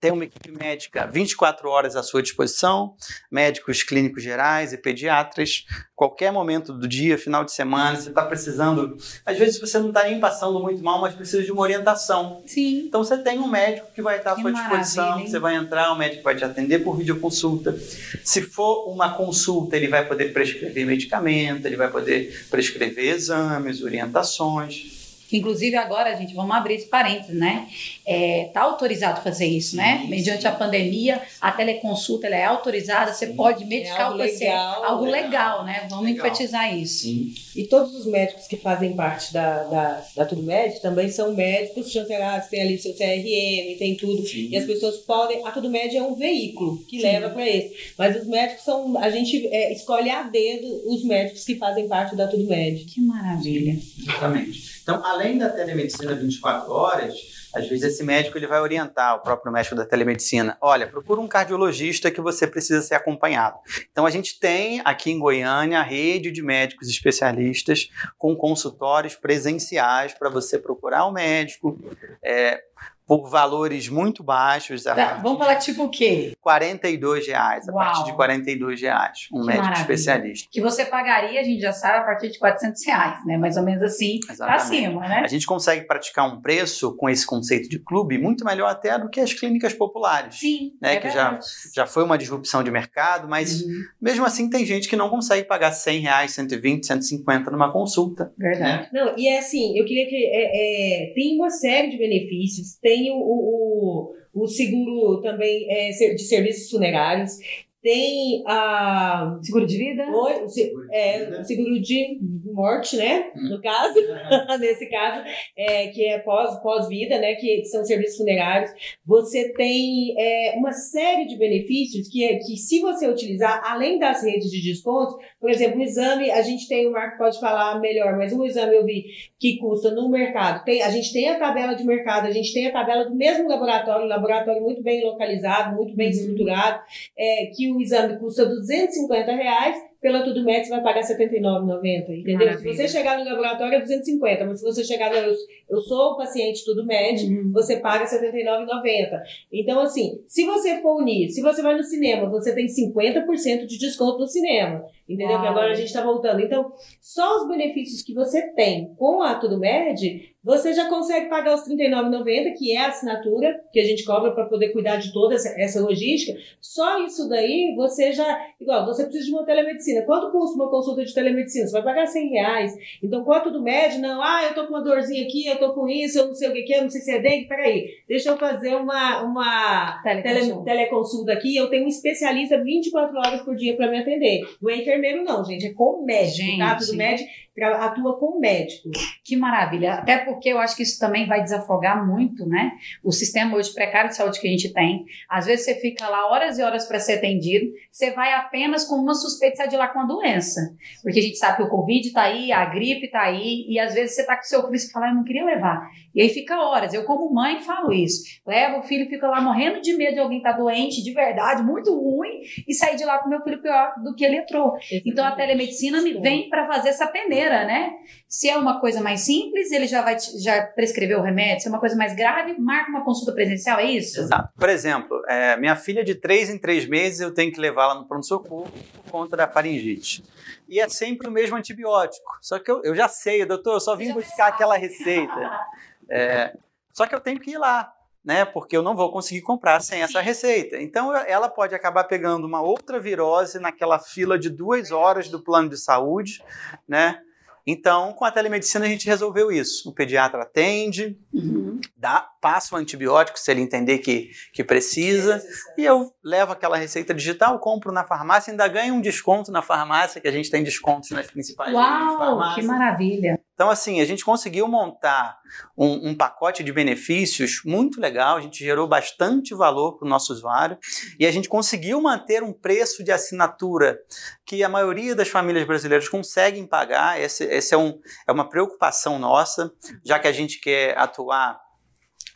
tem 0.00 0.10
uma 0.10 0.24
equipe 0.24 0.50
médica 0.50 1.06
24 1.06 1.68
horas 1.68 1.94
à 1.94 2.02
sua 2.02 2.22
disposição, 2.22 2.94
médicos 3.30 3.82
clínicos 3.82 4.22
gerais 4.22 4.72
e 4.72 4.78
pediatras. 4.78 5.66
Qualquer 5.94 6.32
momento 6.32 6.72
do 6.72 6.88
dia, 6.88 7.18
final 7.18 7.44
de 7.44 7.52
semana, 7.52 8.00
você 8.00 8.08
está 8.08 8.24
precisando. 8.24 8.96
Às 9.26 9.38
vezes 9.38 9.60
você 9.60 9.78
não 9.78 9.88
está 9.88 10.04
nem 10.04 10.18
passando 10.18 10.58
muito 10.58 10.82
mal, 10.82 10.98
mas 11.00 11.14
precisa 11.14 11.42
de 11.42 11.52
uma 11.52 11.60
orientação. 11.60 12.42
Sim. 12.46 12.84
Então 12.86 13.04
você 13.04 13.18
tem 13.18 13.38
um 13.38 13.46
médico 13.46 13.88
que 13.94 14.00
vai 14.00 14.16
estar 14.16 14.32
à 14.32 14.34
Que 14.36 14.40
sua 14.40 14.52
disposição, 14.52 15.20
você 15.20 15.38
vai 15.38 15.56
entrar, 15.56 15.92
o 15.92 15.98
médico 15.98 16.22
vai 16.22 16.34
te 16.34 16.44
atender 16.44 16.78
por 16.78 16.96
videoconsulta. 16.96 17.78
Se 18.24 18.40
for 18.40 18.90
uma 18.90 19.12
consulta, 19.12 19.76
ele 19.76 19.88
vai 19.88 20.06
poder 20.06 20.32
prescrever 20.32 20.86
medicamento, 20.86 21.66
ele 21.66 21.76
vai 21.76 21.90
poder 21.90 22.46
prescrever 22.48 23.14
exames, 23.14 23.82
orientações. 23.82 24.99
Que, 25.30 25.36
Inclusive 25.36 25.76
agora, 25.76 26.16
gente, 26.16 26.34
vamos 26.34 26.56
abrir 26.56 26.74
esse 26.74 26.86
parênteses, 26.86 27.38
né? 27.38 27.68
É, 28.04 28.50
tá 28.52 28.62
autorizado 28.62 29.22
fazer 29.22 29.46
isso, 29.46 29.76
né? 29.76 30.00
Sim, 30.02 30.08
Mediante 30.08 30.42
sim. 30.42 30.48
a 30.48 30.50
pandemia, 30.50 31.22
a 31.40 31.52
teleconsulta 31.52 32.26
ela 32.26 32.34
é 32.34 32.44
autorizada, 32.44 33.12
você 33.12 33.28
pode 33.28 33.64
medicar 33.64 34.06
algo 34.06 34.16
o 34.16 34.18
paciente. 34.18 34.40
legal, 34.40 34.84
algo 34.84 35.04
legal, 35.04 35.64
né? 35.64 35.86
Vamos 35.88 36.06
Legal. 36.06 36.26
enfatizar 36.26 36.76
isso. 36.76 37.04
Sim. 37.04 37.32
E 37.54 37.64
todos 37.64 37.94
os 37.94 38.06
médicos 38.06 38.48
que 38.48 38.56
fazem 38.56 38.94
parte 38.94 39.32
da, 39.32 39.62
da, 39.62 40.04
da 40.16 40.24
Tudo 40.24 40.42
Med 40.42 40.80
também 40.80 41.08
são 41.08 41.32
médicos 41.32 41.92
chancelados, 41.92 42.48
tem 42.48 42.62
ali 42.62 42.76
seu 42.76 42.92
CRM, 42.92 43.78
tem 43.78 43.96
tudo. 43.96 44.24
E 44.26 44.56
as 44.56 44.64
pessoas 44.64 44.96
podem. 44.96 45.46
A 45.46 45.52
Tudo 45.52 45.70
Med 45.70 45.96
é 45.96 46.02
um 46.02 46.16
veículo 46.16 46.78
que 46.88 46.96
Sim. 46.96 47.02
leva 47.04 47.30
para 47.30 47.48
esse. 47.48 47.92
Mas 47.96 48.20
os 48.20 48.26
médicos 48.26 48.64
são. 48.64 48.98
A 48.98 49.08
gente 49.10 49.46
é, 49.46 49.72
escolhe 49.72 50.10
a 50.10 50.24
dedo 50.24 50.66
os 50.86 51.04
médicos 51.04 51.44
que 51.44 51.54
fazem 51.54 51.86
parte 51.86 52.16
da 52.16 52.26
Tudo 52.26 52.48
Med. 52.48 52.84
Que 52.84 53.00
maravilha. 53.00 53.78
Exatamente. 53.96 54.79
Então, 54.90 55.06
além 55.06 55.38
da 55.38 55.48
telemedicina 55.48 56.14
24 56.14 56.72
horas, 56.72 57.14
Às 57.54 57.68
vezes 57.68 57.84
esse 57.84 58.04
médico 58.04 58.38
ele 58.38 58.46
vai 58.46 58.60
orientar 58.60 59.16
o 59.16 59.20
próprio 59.20 59.52
médico 59.52 59.74
da 59.74 59.84
telemedicina. 59.84 60.56
Olha, 60.60 60.86
procura 60.86 61.20
um 61.20 61.26
cardiologista 61.26 62.10
que 62.10 62.20
você 62.20 62.46
precisa 62.46 62.80
ser 62.80 62.94
acompanhado. 62.94 63.58
Então 63.90 64.06
a 64.06 64.10
gente 64.10 64.38
tem 64.38 64.80
aqui 64.84 65.10
em 65.10 65.18
Goiânia 65.18 65.80
a 65.80 65.82
rede 65.82 66.30
de 66.30 66.42
médicos 66.42 66.88
especialistas 66.88 67.88
com 68.16 68.36
consultórios 68.36 69.16
presenciais 69.16 70.14
para 70.14 70.30
você 70.30 70.58
procurar 70.58 71.06
um 71.06 71.12
médico 71.12 71.76
é, 72.24 72.62
por 73.10 73.28
valores 73.28 73.88
muito 73.88 74.22
baixos, 74.22 74.86
a 74.86 74.94
Tá, 74.94 75.14
vamos 75.14 75.36
falar 75.40 75.56
tipo 75.56 75.82
o 75.82 75.88
quê? 75.90 76.28
de 76.30 76.36
42 76.36 77.26
reais, 77.26 77.68
a 77.68 77.72
Uau. 77.72 77.84
partir 77.84 78.04
de 78.04 78.12
42 78.14 78.80
reais, 78.80 79.26
um 79.32 79.40
Que 79.40 79.46
médico 79.48 79.64
maravilha. 79.64 79.80
especialista. 79.82 80.48
Que 80.52 80.60
você 80.60 80.84
pagaria, 80.84 81.40
a 81.40 81.42
gente 81.42 81.60
já 81.60 81.72
sabe, 81.72 81.98
a 81.98 82.02
partir 82.04 82.30
de 82.30 82.38
400 82.38 82.86
reais, 82.86 83.26
né? 83.26 83.36
Mais 83.36 83.56
ou 83.56 83.64
menos 83.64 83.82
assim, 83.82 84.20
pra 84.24 84.32
Exatamente. 84.32 84.62
cima, 84.68 85.00
né? 85.08 85.22
A 85.24 85.26
gente 85.26 85.44
consegue 85.44 85.88
praticar 85.88 86.32
um 86.32 86.40
preço 86.40 86.94
com 86.96 87.08
esse 87.10 87.26
conceito 87.26 87.68
de 87.68 87.80
clube 87.80 88.16
muito 88.16 88.44
melhor 88.44 88.68
até 88.70 88.96
do 88.96 89.10
que 89.10 89.18
as 89.18 89.32
clínicas 89.34 89.74
populares. 89.74 90.36
Sim, 90.36 90.70
Né, 90.80 90.94
é 90.94 90.96
que 91.00 91.08
já- 91.10 91.30
verdade. 91.30 91.46
Já 91.74 91.86
foi 91.86 92.04
uma 92.04 92.16
disrupção 92.16 92.62
de 92.62 92.70
mercado, 92.70 93.26
mas 93.28 93.62
Uhum, 93.62 93.72
mesmo 94.00 94.24
assim 94.24 94.48
tem 94.48 94.64
gente 94.64 94.88
que 94.88 94.94
não 94.94 95.10
consegue 95.10 95.48
pagar 95.48 95.72
100 95.72 95.98
reais, 96.02 96.30
120, 96.30 96.86
150 96.86 97.50
numa 97.50 97.72
consulta. 97.72 98.32
verdade. 98.38 98.88
Não, 98.92 99.16
e 99.18 99.26
é 99.26 99.40
assim, 99.40 99.76
eu 99.76 99.84
queria 99.84 100.06
que. 100.08 100.14
É, 100.32 101.08
é, 101.08 101.12
tem 101.12 101.34
uma 101.36 101.50
série 101.50 101.90
de 101.90 101.98
benefícios, 101.98 102.76
tem 102.80 102.99
o, 103.08 103.16
o, 103.18 104.12
o, 104.34 104.42
o 104.42 104.48
seguro 104.48 105.20
também 105.22 105.70
é, 105.70 105.90
de 105.90 106.22
serviços 106.24 106.68
funerários, 106.70 107.38
tem 107.80 108.42
a. 108.46 109.38
Seguro 109.42 109.64
de 109.64 109.78
vida? 109.78 110.02
o- 110.10 110.44
o 110.44 110.48
se- 110.48 110.72
é, 110.90 111.40
o 111.40 111.44
seguro 111.44 111.80
de 111.80 112.18
morte, 112.52 112.96
né? 112.96 113.30
No 113.34 113.60
caso, 113.60 113.94
nesse 114.60 114.88
caso, 114.90 115.24
é, 115.56 115.88
que 115.88 116.04
é 116.04 116.18
pós- 116.18 116.60
pós-vida, 116.62 117.18
né? 117.18 117.34
Que 117.34 117.64
são 117.64 117.84
serviços 117.84 118.16
funerários. 118.18 118.70
Você 119.06 119.52
tem 119.54 120.14
é, 120.18 120.54
uma 120.56 120.72
série 120.72 121.26
de 121.26 121.36
benefícios 121.36 122.08
que, 122.08 122.24
é, 122.24 122.36
que, 122.38 122.56
se 122.56 122.80
você 122.80 123.08
utilizar, 123.08 123.60
além 123.64 123.98
das 123.98 124.22
redes 124.22 124.50
de 124.50 124.62
descontos, 124.62 125.14
por 125.40 125.50
exemplo, 125.50 125.78
o 125.80 125.82
exame, 125.82 126.30
a 126.30 126.42
gente 126.42 126.68
tem, 126.68 126.86
o 126.86 126.92
Marco 126.92 127.18
pode 127.18 127.38
falar 127.40 127.80
melhor, 127.80 128.16
mas 128.16 128.32
um 128.32 128.44
exame 128.44 128.76
eu 128.76 128.84
vi 128.84 129.04
que 129.38 129.56
custa 129.58 129.90
no 129.90 130.08
mercado. 130.08 130.64
Tem, 130.64 130.82
a 130.82 130.90
gente 130.90 131.12
tem 131.12 131.28
a 131.28 131.38
tabela 131.38 131.74
de 131.74 131.84
mercado, 131.84 132.26
a 132.26 132.30
gente 132.30 132.52
tem 132.52 132.66
a 132.66 132.72
tabela 132.72 133.04
do 133.08 133.14
mesmo 133.14 133.48
laboratório, 133.48 134.04
um 134.04 134.08
laboratório 134.08 134.62
muito 134.62 134.82
bem 134.82 135.02
localizado, 135.04 135.74
muito 135.76 135.94
bem 135.94 136.06
Uhum. 136.08 136.12
estruturado, 136.12 136.80
é, 137.16 137.46
que 137.54 137.70
o 137.72 137.80
exame 137.80 138.18
custa 138.18 138.44
250 138.46 139.32
reais, 139.32 139.76
pela 140.00 140.22
Tudo 140.22 140.42
Med 140.44 140.64
você 140.64 140.70
vai 140.70 140.82
pagar 140.82 141.02
R$ 141.02 141.14
79,90, 141.14 142.20
entendeu? 142.20 142.24
Se 142.24 142.32
Maravilha. 142.32 142.74
você 142.74 142.88
chegar 142.88 143.18
no 143.18 143.24
laboratório 143.24 143.74
é 143.76 143.80
250, 143.80 144.44
mas 144.46 144.58
se 144.60 144.64
você 144.64 144.82
chegar 144.84 145.10
no 145.10 145.16
eu, 145.16 145.34
eu 145.68 145.80
sou 145.80 146.12
o 146.12 146.16
paciente 146.16 146.64
Tudo 146.64 146.86
Uhum. 147.28 147.52
você 147.52 147.76
paga 147.78 148.04
R$ 148.04 148.10
79,90. 148.10 149.20
Então, 149.52 149.80
assim, 149.80 150.22
se 150.26 150.44
você 150.46 150.80
for 150.80 151.00
unir, 151.02 151.28
se 151.30 151.42
você 151.42 151.62
vai 151.62 151.76
no 151.76 151.82
cinema, 151.82 152.28
você 152.30 152.54
tem 152.54 152.66
50% 152.66 153.66
de 153.66 153.78
desconto 153.78 154.18
no 154.18 154.26
cinema. 154.26 154.84
Entendeu? 155.10 155.32
Uau. 155.32 155.42
Que 155.42 155.48
agora 155.48 155.72
a 155.72 155.74
gente 155.74 155.88
está 155.88 156.02
voltando. 156.02 156.40
Então, 156.40 156.72
só 157.00 157.38
os 157.38 157.48
benefícios 157.48 158.02
que 158.02 158.14
você 158.14 158.52
tem 158.54 158.94
com 158.94 159.22
a 159.22 159.34
Tudo 159.34 159.58
Med, 159.58 160.30
você 160.42 160.72
já 160.72 160.88
consegue 160.88 161.28
pagar 161.28 161.54
os 161.54 161.66
R$ 161.66 161.74
39,90, 161.74 162.56
que 162.56 162.72
é 162.72 162.78
a 162.78 162.88
assinatura 162.88 163.60
que 163.72 163.78
a 163.78 163.84
gente 163.84 164.04
cobra 164.04 164.30
para 164.32 164.46
poder 164.46 164.70
cuidar 164.70 164.96
de 164.96 165.12
toda 165.12 165.34
essa, 165.34 165.48
essa 165.60 165.82
logística. 165.82 166.38
Só 166.60 167.04
isso 167.04 167.28
daí, 167.28 167.74
você 167.76 168.12
já. 168.12 168.40
Igual, 168.58 168.86
você 168.86 169.04
precisa 169.04 169.26
de 169.26 169.32
uma 169.32 169.44
telemedicina. 169.44 170.02
Quanto 170.02 170.30
custa 170.30 170.56
uma 170.56 170.70
consulta 170.70 171.04
de 171.04 171.12
telemedicina? 171.12 171.66
Você 171.66 171.72
vai 171.72 171.82
pagar 171.82 172.06
100 172.06 172.28
reais. 172.28 172.72
Então, 173.02 173.22
com 173.22 173.32
a 173.32 173.40
Tudo 173.40 173.62
Med, 173.62 173.98
não, 173.98 174.22
ah, 174.22 174.44
eu 174.44 174.54
tô 174.54 174.66
com 174.66 174.74
uma 174.74 174.82
dorzinha 174.82 175.24
aqui, 175.24 175.46
eu 175.46 175.58
tô 175.58 175.74
com 175.74 175.88
isso, 175.88 176.18
eu 176.18 176.28
não 176.28 176.34
sei 176.34 176.48
o 176.48 176.52
que, 176.52 176.62
que 176.62 176.72
é, 176.72 176.78
eu 176.78 176.82
não 176.82 176.90
sei 176.90 177.00
se 177.00 177.10
é 177.10 177.18
dengue. 177.18 177.48
Peraí, 177.48 177.86
deixa 178.08 178.30
eu 178.30 178.38
fazer 178.38 178.76
uma. 178.76 179.22
uma 179.22 180.00
Tele, 180.02 180.22
Teleconsulta. 180.22 180.64
teleconsulta 180.64 181.32
aqui, 181.32 181.56
eu 181.56 181.68
tenho 181.68 181.84
um 181.84 181.88
especialista 181.88 182.62
24 182.62 183.18
horas 183.18 183.42
por 183.42 183.56
dia 183.56 183.76
para 183.76 183.90
me 183.90 183.98
atender. 183.98 184.40
Não 184.62 184.70
é 184.70 184.76
enfermeiro, 185.00 185.24
não, 185.24 185.44
gente, 185.44 185.66
é 185.66 185.72
com 185.72 186.04
médico, 186.04 186.58
tá? 186.58 186.70
Gente. 186.70 186.86
Tudo 186.86 186.96
médico 186.96 187.28
atua 187.64 188.18
com 188.18 188.38
médico. 188.38 188.90
Que 189.24 189.36
maravilha. 189.36 189.94
Até 189.94 190.18
porque 190.18 190.48
eu 190.48 190.58
acho 190.58 190.76
que 190.76 190.82
isso 190.82 190.98
também 190.98 191.26
vai 191.26 191.42
desafogar 191.42 192.06
muito, 192.06 192.46
né? 192.46 192.72
O 193.04 193.12
sistema 193.12 193.56
hoje 193.56 193.72
precário 193.72 194.10
de 194.10 194.16
saúde 194.16 194.40
que 194.40 194.48
a 194.48 194.50
gente 194.50 194.72
tem. 194.72 195.04
Às 195.28 195.46
vezes 195.46 195.64
você 195.64 195.74
fica 195.76 196.08
lá 196.08 196.30
horas 196.30 196.58
e 196.58 196.62
horas 196.62 196.86
para 196.86 196.98
ser 196.98 197.14
atendido, 197.14 197.70
você 197.90 198.10
vai 198.12 198.32
apenas 198.32 198.84
com 198.84 198.96
uma 198.96 199.14
suspeita 199.14 199.50
de 199.50 199.58
sair 199.58 199.68
de 199.68 199.76
lá 199.76 199.88
com 199.88 200.00
a 200.00 200.06
doença. 200.06 200.74
Porque 201.02 201.18
a 201.18 201.22
gente 201.22 201.36
sabe 201.36 201.56
que 201.58 201.62
o 201.62 201.68
Covid 201.68 202.12
tá 202.12 202.22
aí, 202.22 202.52
a 202.52 202.64
gripe 202.64 203.10
tá 203.10 203.22
aí, 203.22 203.66
e 203.68 203.78
às 203.78 203.94
vezes 203.94 204.14
você 204.14 204.26
tá 204.26 204.36
com 204.36 204.42
seu 204.42 204.62
filho 204.62 204.76
e 204.76 204.92
fala, 204.92 205.06
"Ah, 205.06 205.10
eu 205.10 205.14
não 205.14 205.24
queria 205.24 205.44
levar. 205.44 205.88
E 206.14 206.20
aí 206.20 206.28
fica 206.28 206.60
horas. 206.60 206.92
Eu, 206.92 207.04
como 207.04 207.32
mãe, 207.32 207.60
falo 207.60 207.92
isso. 207.92 208.22
Leva 208.46 208.78
o 208.78 208.82
filho, 208.82 209.08
fica 209.08 209.28
lá 209.28 209.40
morrendo 209.40 209.80
de 209.80 209.96
medo 209.96 210.14
de 210.14 210.20
alguém 210.20 210.38
estar 210.38 210.52
doente, 210.52 211.02
de 211.02 211.12
verdade, 211.12 211.62
muito 211.62 211.92
ruim, 211.92 212.40
e 212.66 212.74
sair 212.74 212.96
de 212.96 213.04
lá 213.04 213.18
com 213.18 213.28
meu 213.28 213.40
filho 213.42 213.62
pior 213.62 213.94
do 214.02 214.14
que 214.14 214.24
ele 214.24 214.36
entrou. 214.36 214.74
Então 215.06 215.24
a 215.24 215.32
telemedicina 215.32 216.00
me 216.02 216.14
vem 216.14 216.48
para 216.48 216.66
fazer 216.66 216.88
essa 216.90 217.06
peneira, 217.06 217.49
né? 217.64 217.92
Se 218.28 218.48
é 218.48 218.56
uma 218.56 218.80
coisa 218.80 219.00
mais 219.00 219.20
simples, 219.20 219.70
ele 219.72 219.86
já 219.86 220.02
vai 220.02 220.16
já 220.38 220.62
prescrever 220.66 221.18
o 221.18 221.22
remédio. 221.22 221.60
Se 221.60 221.68
é 221.68 221.70
uma 221.70 221.80
coisa 221.80 221.96
mais 221.96 222.14
grave, 222.14 222.58
marca 222.58 222.90
uma 222.90 223.04
consulta 223.04 223.32
presencial, 223.32 223.78
é 223.78 223.84
isso? 223.84 224.20
Exato. 224.20 224.48
Por 224.56 224.68
exemplo, 224.68 225.22
é, 225.28 225.56
minha 225.56 225.76
filha 225.76 226.04
de 226.04 226.14
3 226.14 226.50
em 226.50 226.58
3 226.58 226.86
meses 226.86 227.20
eu 227.20 227.34
tenho 227.34 227.52
que 227.52 227.60
levá-la 227.60 227.94
no 227.94 228.06
pronto-socorro 228.06 228.70
por 229.04 229.10
conta 229.10 229.36
da 229.36 229.48
faringite. 229.48 230.24
E 230.68 230.80
é 230.80 230.88
sempre 230.88 231.28
o 231.28 231.32
mesmo 231.32 231.56
antibiótico. 231.56 232.38
Só 232.40 232.58
que 232.58 232.70
eu, 232.70 232.82
eu 232.84 232.94
já 232.94 233.08
sei, 233.08 233.44
doutor, 233.44 233.74
eu 233.74 233.80
só 233.80 233.96
vim 233.96 234.12
buscar 234.12 234.48
aquela 234.48 234.76
receita. 234.76 235.34
É, 236.12 236.56
só 236.92 237.06
que 237.06 237.14
eu 237.14 237.20
tenho 237.20 237.38
que 237.38 237.52
ir 237.52 237.58
lá, 237.58 237.94
né? 238.24 238.44
Porque 238.44 238.76
eu 238.76 238.82
não 238.82 238.96
vou 238.96 239.12
conseguir 239.12 239.42
comprar 239.42 239.80
sem 239.80 240.02
essa 240.02 240.20
receita. 240.20 240.76
Então 240.76 241.14
ela 241.16 241.48
pode 241.48 241.74
acabar 241.74 242.04
pegando 242.04 242.46
uma 242.46 242.60
outra 242.60 242.98
virose 242.98 243.58
naquela 243.58 243.98
fila 243.98 244.38
de 244.38 244.50
duas 244.50 244.90
horas 244.90 245.28
do 245.28 245.40
plano 245.40 245.68
de 245.68 245.76
saúde, 245.76 246.42
né? 246.88 247.20
Então, 247.70 248.12
com 248.12 248.24
a 248.24 248.30
telemedicina, 248.32 248.84
a 248.84 248.88
gente 248.88 249.06
resolveu 249.06 249.52
isso. 249.52 249.88
O 249.88 249.92
pediatra 249.94 250.42
atende, 250.42 251.16
Uhum. 251.32 251.80
dá, 251.96 252.20
passa 252.40 252.74
o 252.74 252.78
antibiótico 252.78 253.38
se 253.38 253.50
ele 253.50 253.60
entender 253.60 253.98
que, 253.98 254.30
que 254.52 254.64
precisa, 254.64 255.42
e 255.76 255.84
eu 255.84 256.12
levo 256.24 256.52
aquela 256.52 256.76
receita 256.76 257.12
digital, 257.12 257.58
compro 257.58 257.92
na 257.92 258.04
farmácia, 258.04 258.50
ainda 258.50 258.66
ganho 258.66 258.94
um 258.94 259.00
desconto 259.00 259.52
na 259.52 259.62
farmácia, 259.62 260.20
que 260.20 260.28
a 260.28 260.32
gente 260.32 260.50
tem 260.50 260.62
descontos 260.62 261.10
nas 261.10 261.26
principais 261.26 261.72
Uau, 261.72 262.54
que 262.54 262.62
maravilha. 262.62 263.40
Então, 263.54 263.68
assim, 263.68 264.00
a 264.00 264.06
gente 264.06 264.24
conseguiu 264.24 264.66
montar 264.66 265.38
um, 265.76 266.08
um 266.08 266.14
pacote 266.14 266.64
de 266.64 266.72
benefícios 266.72 267.60
muito 267.62 268.00
legal, 268.00 268.38
a 268.38 268.40
gente 268.40 268.64
gerou 268.64 268.88
bastante 268.88 269.54
valor 269.54 269.98
para 269.98 270.06
o 270.06 270.08
nosso 270.08 270.32
usuário 270.32 270.78
e 271.18 271.26
a 271.26 271.30
gente 271.30 271.46
conseguiu 271.46 272.00
manter 272.00 272.42
um 272.42 272.54
preço 272.54 273.04
de 273.04 273.12
assinatura 273.12 273.98
que 274.46 274.64
a 274.64 274.68
maioria 274.68 275.14
das 275.14 275.28
famílias 275.28 275.66
brasileiras 275.66 276.08
conseguem 276.08 276.66
pagar. 276.66 277.20
Esse 277.20 277.74
é, 277.74 277.76
um, 277.76 278.00
é 278.26 278.32
uma 278.32 278.48
preocupação 278.48 279.18
nossa, 279.18 279.70
já 280.02 280.18
que 280.18 280.26
a 280.26 280.32
gente 280.32 280.58
quer 280.58 280.96
atuar 280.96 281.60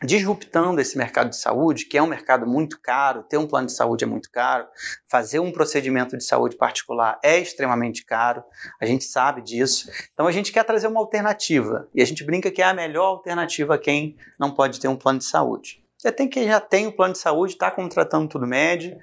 disruptando 0.03 0.81
esse 0.81 0.97
mercado 0.97 1.29
de 1.29 1.37
saúde, 1.37 1.85
que 1.85 1.97
é 1.97 2.03
um 2.03 2.07
mercado 2.07 2.45
muito 2.45 2.79
caro, 2.81 3.23
ter 3.23 3.37
um 3.37 3.47
plano 3.47 3.67
de 3.67 3.73
saúde 3.73 4.03
é 4.03 4.07
muito 4.07 4.29
caro, 4.31 4.67
fazer 5.05 5.39
um 5.39 5.51
procedimento 5.51 6.17
de 6.17 6.23
saúde 6.23 6.57
particular 6.57 7.19
é 7.23 7.39
extremamente 7.39 8.05
caro, 8.05 8.43
a 8.79 8.85
gente 8.85 9.03
sabe 9.05 9.41
disso. 9.41 9.89
Então 10.13 10.27
a 10.27 10.31
gente 10.31 10.51
quer 10.51 10.63
trazer 10.63 10.87
uma 10.87 10.99
alternativa, 10.99 11.87
e 11.93 12.01
a 12.01 12.05
gente 12.05 12.23
brinca 12.23 12.51
que 12.51 12.61
é 12.61 12.65
a 12.65 12.73
melhor 12.73 13.05
alternativa 13.05 13.75
a 13.75 13.77
quem 13.77 14.15
não 14.39 14.51
pode 14.51 14.79
ter 14.79 14.87
um 14.87 14.95
plano 14.95 15.19
de 15.19 15.25
saúde. 15.25 15.83
Você 15.97 16.11
tem 16.11 16.27
que 16.27 16.45
já 16.45 16.59
tem 16.59 16.85
o 16.85 16.91
plano 16.91 17.13
de 17.13 17.19
saúde, 17.19 17.53
está 17.53 17.71
contratando 17.71 18.27
tudo 18.27 18.45
médio, 18.45 18.95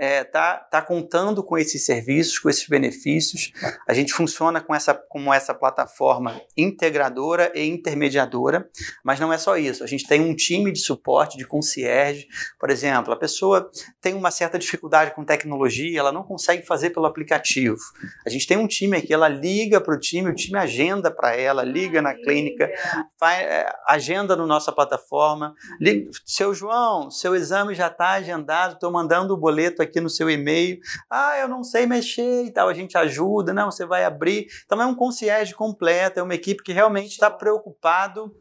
está 0.00 0.06
é, 0.06 0.24
tá, 0.24 0.56
tá 0.56 0.82
contando 0.82 1.44
com 1.44 1.58
esses 1.58 1.84
serviços, 1.84 2.38
com 2.38 2.48
esses 2.48 2.66
benefícios. 2.66 3.52
A 3.86 3.92
gente 3.92 4.14
funciona 4.14 4.58
com 4.58 4.74
essa, 4.74 4.94
como 4.94 5.32
essa 5.32 5.52
plataforma 5.52 6.40
integradora 6.56 7.52
e 7.54 7.66
intermediadora, 7.66 8.66
mas 9.04 9.20
não 9.20 9.30
é 9.30 9.36
só 9.36 9.58
isso. 9.58 9.84
A 9.84 9.86
gente 9.86 10.06
tem 10.06 10.22
um 10.22 10.34
time 10.34 10.72
de 10.72 10.78
suporte, 10.78 11.36
de 11.36 11.46
concierge. 11.46 12.26
Por 12.58 12.70
exemplo, 12.70 13.12
a 13.12 13.16
pessoa 13.16 13.70
tem 14.00 14.14
uma 14.14 14.30
certa 14.30 14.58
dificuldade 14.58 15.14
com 15.14 15.22
tecnologia, 15.22 16.00
ela 16.00 16.12
não 16.12 16.22
consegue 16.22 16.66
fazer 16.66 16.90
pelo 16.90 17.04
aplicativo. 17.04 17.76
A 18.24 18.30
gente 18.30 18.46
tem 18.46 18.56
um 18.56 18.66
time 18.66 18.96
aqui, 18.96 19.12
ela 19.12 19.28
liga 19.28 19.82
para 19.82 19.94
o 19.94 20.00
time, 20.00 20.30
o 20.30 20.34
time 20.34 20.58
agenda 20.58 21.10
para 21.10 21.36
ela, 21.36 21.62
liga 21.62 22.00
na 22.00 22.14
clínica, 22.14 22.70
faz, 23.18 23.40
é, 23.40 23.70
agenda 23.86 24.34
na 24.34 24.46
nossa 24.46 24.72
plataforma. 24.72 25.54
Liga, 25.78 26.10
seu 26.24 26.54
João, 26.54 27.10
seu 27.10 27.34
exame 27.34 27.74
já 27.74 27.88
está 27.88 28.12
agendado, 28.12 28.74
estou 28.74 28.90
mandando 28.90 29.34
o 29.34 29.36
boleto 29.36 29.82
aqui 29.82 29.89
aqui 29.90 30.00
no 30.00 30.08
seu 30.08 30.30
e-mail. 30.30 30.80
Ah, 31.10 31.38
eu 31.38 31.48
não 31.48 31.62
sei 31.62 31.86
mexer 31.86 32.44
e 32.44 32.50
tal, 32.50 32.68
a 32.68 32.74
gente 32.74 32.96
ajuda. 32.96 33.52
Não, 33.52 33.70
você 33.70 33.84
vai 33.84 34.04
abrir. 34.04 34.46
Então 34.64 34.80
é 34.80 34.86
um 34.86 34.94
concierge 34.94 35.54
completo, 35.54 36.20
é 36.20 36.22
uma 36.22 36.34
equipe 36.34 36.62
que 36.62 36.72
realmente 36.72 37.10
está 37.10 37.30
preocupado 37.30 38.34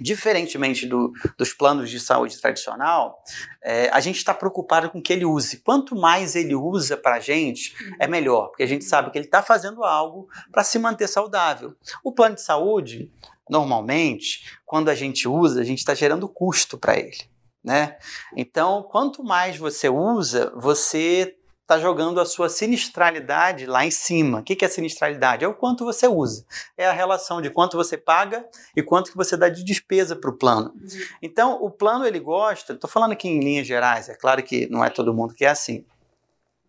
diferentemente 0.00 0.86
do, 0.86 1.12
dos 1.36 1.52
planos 1.52 1.90
de 1.90 1.98
saúde 1.98 2.40
tradicional, 2.40 3.22
é, 3.62 3.88
a 3.90 4.00
gente 4.00 4.16
está 4.16 4.32
preocupado 4.32 4.90
com 4.90 5.02
que 5.02 5.12
ele 5.12 5.24
use. 5.24 5.58
Quanto 5.58 5.96
mais 5.96 6.34
ele 6.34 6.54
usa 6.54 6.96
para 6.96 7.16
a 7.16 7.20
gente, 7.20 7.74
é 7.98 8.06
melhor, 8.06 8.48
porque 8.48 8.62
a 8.62 8.68
gente 8.68 8.84
sabe 8.84 9.10
que 9.10 9.18
ele 9.18 9.26
está 9.26 9.42
fazendo 9.42 9.84
algo 9.84 10.28
para 10.50 10.64
se 10.64 10.78
manter 10.78 11.08
saudável. 11.08 11.74
O 12.04 12.12
plano 12.12 12.36
de 12.36 12.42
saúde, 12.42 13.10
normalmente, 13.48 14.58
quando 14.64 14.88
a 14.88 14.94
gente 14.94 15.26
usa, 15.28 15.60
a 15.60 15.64
gente 15.64 15.78
está 15.78 15.94
gerando 15.94 16.28
custo 16.28 16.78
para 16.78 16.98
ele 16.98 17.37
né? 17.62 17.96
Então, 18.36 18.82
quanto 18.82 19.22
mais 19.22 19.56
você 19.56 19.88
usa, 19.88 20.52
você 20.56 21.36
está 21.68 21.78
jogando 21.78 22.18
a 22.18 22.24
sua 22.24 22.48
sinistralidade 22.48 23.66
lá 23.66 23.84
em 23.84 23.90
cima. 23.90 24.38
O 24.38 24.42
que 24.42 24.64
é 24.64 24.68
sinistralidade? 24.68 25.44
É 25.44 25.48
o 25.48 25.52
quanto 25.52 25.84
você 25.84 26.08
usa. 26.08 26.46
É 26.78 26.86
a 26.86 26.92
relação 26.92 27.42
de 27.42 27.50
quanto 27.50 27.76
você 27.76 27.98
paga 27.98 28.46
e 28.74 28.82
quanto 28.82 29.10
que 29.10 29.16
você 29.16 29.36
dá 29.36 29.50
de 29.50 29.62
despesa 29.62 30.16
para 30.16 30.30
o 30.30 30.32
plano. 30.32 30.72
Uhum. 30.74 30.88
Então, 31.20 31.62
o 31.62 31.70
plano 31.70 32.06
ele 32.06 32.18
gosta, 32.18 32.72
estou 32.72 32.88
falando 32.88 33.12
aqui 33.12 33.28
em 33.28 33.40
linhas 33.40 33.66
gerais, 33.66 34.08
é 34.08 34.14
claro 34.14 34.42
que 34.42 34.66
não 34.70 34.82
é 34.82 34.88
todo 34.88 35.12
mundo 35.12 35.34
que 35.34 35.44
é 35.44 35.48
assim. 35.48 35.84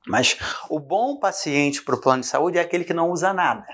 Mas 0.06 0.38
o 0.70 0.80
bom 0.80 1.18
paciente 1.18 1.82
para 1.82 1.96
o 1.96 2.02
plano 2.02 2.22
de 2.22 2.28
saúde 2.28 2.58
é 2.58 2.62
aquele 2.62 2.84
que 2.84 2.94
não 2.94 3.10
usa 3.10 3.32
nada 3.32 3.66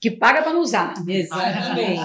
que 0.00 0.10
paga 0.10 0.42
para 0.42 0.52
não 0.52 0.60
usar. 0.60 0.94
Exatamente. 1.06 2.00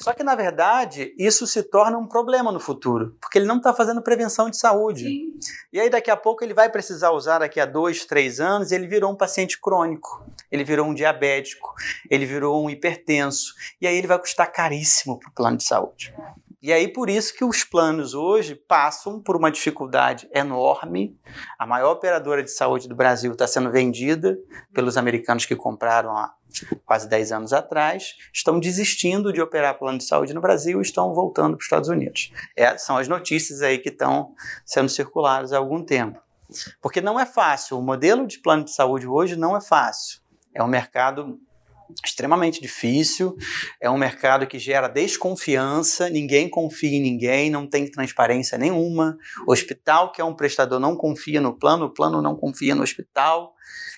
Só 0.00 0.12
que, 0.12 0.22
na 0.22 0.34
verdade, 0.34 1.14
isso 1.18 1.46
se 1.46 1.62
torna 1.62 1.98
um 1.98 2.06
problema 2.06 2.50
no 2.50 2.60
futuro, 2.60 3.16
porque 3.20 3.38
ele 3.38 3.46
não 3.46 3.58
está 3.58 3.74
fazendo 3.74 4.02
prevenção 4.02 4.48
de 4.48 4.56
saúde. 4.56 5.04
Sim. 5.04 5.38
E 5.72 5.80
aí, 5.80 5.90
daqui 5.90 6.10
a 6.10 6.16
pouco, 6.16 6.44
ele 6.44 6.54
vai 6.54 6.70
precisar 6.70 7.10
usar 7.10 7.40
daqui 7.40 7.60
a 7.60 7.66
dois, 7.66 8.04
três 8.04 8.40
anos, 8.40 8.70
e 8.70 8.74
ele 8.74 8.86
virou 8.86 9.12
um 9.12 9.16
paciente 9.16 9.60
crônico, 9.60 10.24
ele 10.50 10.64
virou 10.64 10.86
um 10.86 10.94
diabético, 10.94 11.74
ele 12.10 12.24
virou 12.24 12.64
um 12.64 12.70
hipertenso, 12.70 13.52
e 13.80 13.86
aí 13.86 13.96
ele 13.96 14.06
vai 14.06 14.18
custar 14.18 14.50
caríssimo 14.50 15.18
para 15.18 15.28
o 15.28 15.32
plano 15.32 15.56
de 15.56 15.64
saúde. 15.64 16.14
E 16.64 16.72
aí, 16.72 16.88
por 16.88 17.10
isso 17.10 17.34
que 17.36 17.44
os 17.44 17.62
planos 17.62 18.14
hoje 18.14 18.54
passam 18.54 19.20
por 19.20 19.36
uma 19.36 19.50
dificuldade 19.50 20.26
enorme. 20.32 21.14
A 21.58 21.66
maior 21.66 21.92
operadora 21.92 22.42
de 22.42 22.50
saúde 22.50 22.88
do 22.88 22.94
Brasil 22.94 23.32
está 23.32 23.46
sendo 23.46 23.70
vendida 23.70 24.38
pelos 24.72 24.96
americanos 24.96 25.44
que 25.44 25.54
compraram 25.54 26.16
há 26.16 26.34
quase 26.86 27.06
10 27.06 27.32
anos 27.32 27.52
atrás, 27.52 28.16
estão 28.32 28.58
desistindo 28.58 29.30
de 29.30 29.42
operar 29.42 29.78
plano 29.78 29.98
de 29.98 30.04
saúde 30.04 30.32
no 30.32 30.40
Brasil 30.40 30.78
e 30.78 30.82
estão 30.82 31.12
voltando 31.12 31.50
para 31.50 31.58
os 31.58 31.66
Estados 31.66 31.90
Unidos. 31.90 32.32
É, 32.56 32.78
são 32.78 32.96
as 32.96 33.08
notícias 33.08 33.60
aí 33.60 33.76
que 33.76 33.90
estão 33.90 34.32
sendo 34.64 34.88
circuladas 34.88 35.52
há 35.52 35.58
algum 35.58 35.84
tempo. 35.84 36.18
Porque 36.80 37.02
não 37.02 37.20
é 37.20 37.26
fácil, 37.26 37.78
o 37.78 37.82
modelo 37.82 38.26
de 38.26 38.38
plano 38.38 38.64
de 38.64 38.72
saúde 38.72 39.06
hoje 39.06 39.36
não 39.36 39.54
é 39.54 39.60
fácil. 39.60 40.18
É 40.54 40.64
um 40.64 40.68
mercado 40.68 41.38
extremamente 42.04 42.60
difícil, 42.60 43.36
é 43.80 43.90
um 43.90 43.98
mercado 43.98 44.46
que 44.46 44.58
gera 44.58 44.88
desconfiança, 44.88 46.08
ninguém 46.08 46.48
confia 46.48 46.96
em 46.96 47.02
ninguém, 47.02 47.50
não 47.50 47.66
tem 47.66 47.90
transparência 47.90 48.56
nenhuma. 48.58 49.16
O 49.46 49.52
hospital, 49.52 50.12
que 50.12 50.20
é 50.20 50.24
um 50.24 50.34
prestador, 50.34 50.80
não 50.80 50.96
confia 50.96 51.40
no 51.40 51.56
plano, 51.58 51.86
o 51.86 51.90
plano 51.90 52.22
não 52.22 52.36
confia 52.36 52.74
no 52.74 52.82
hospital. 52.82 53.54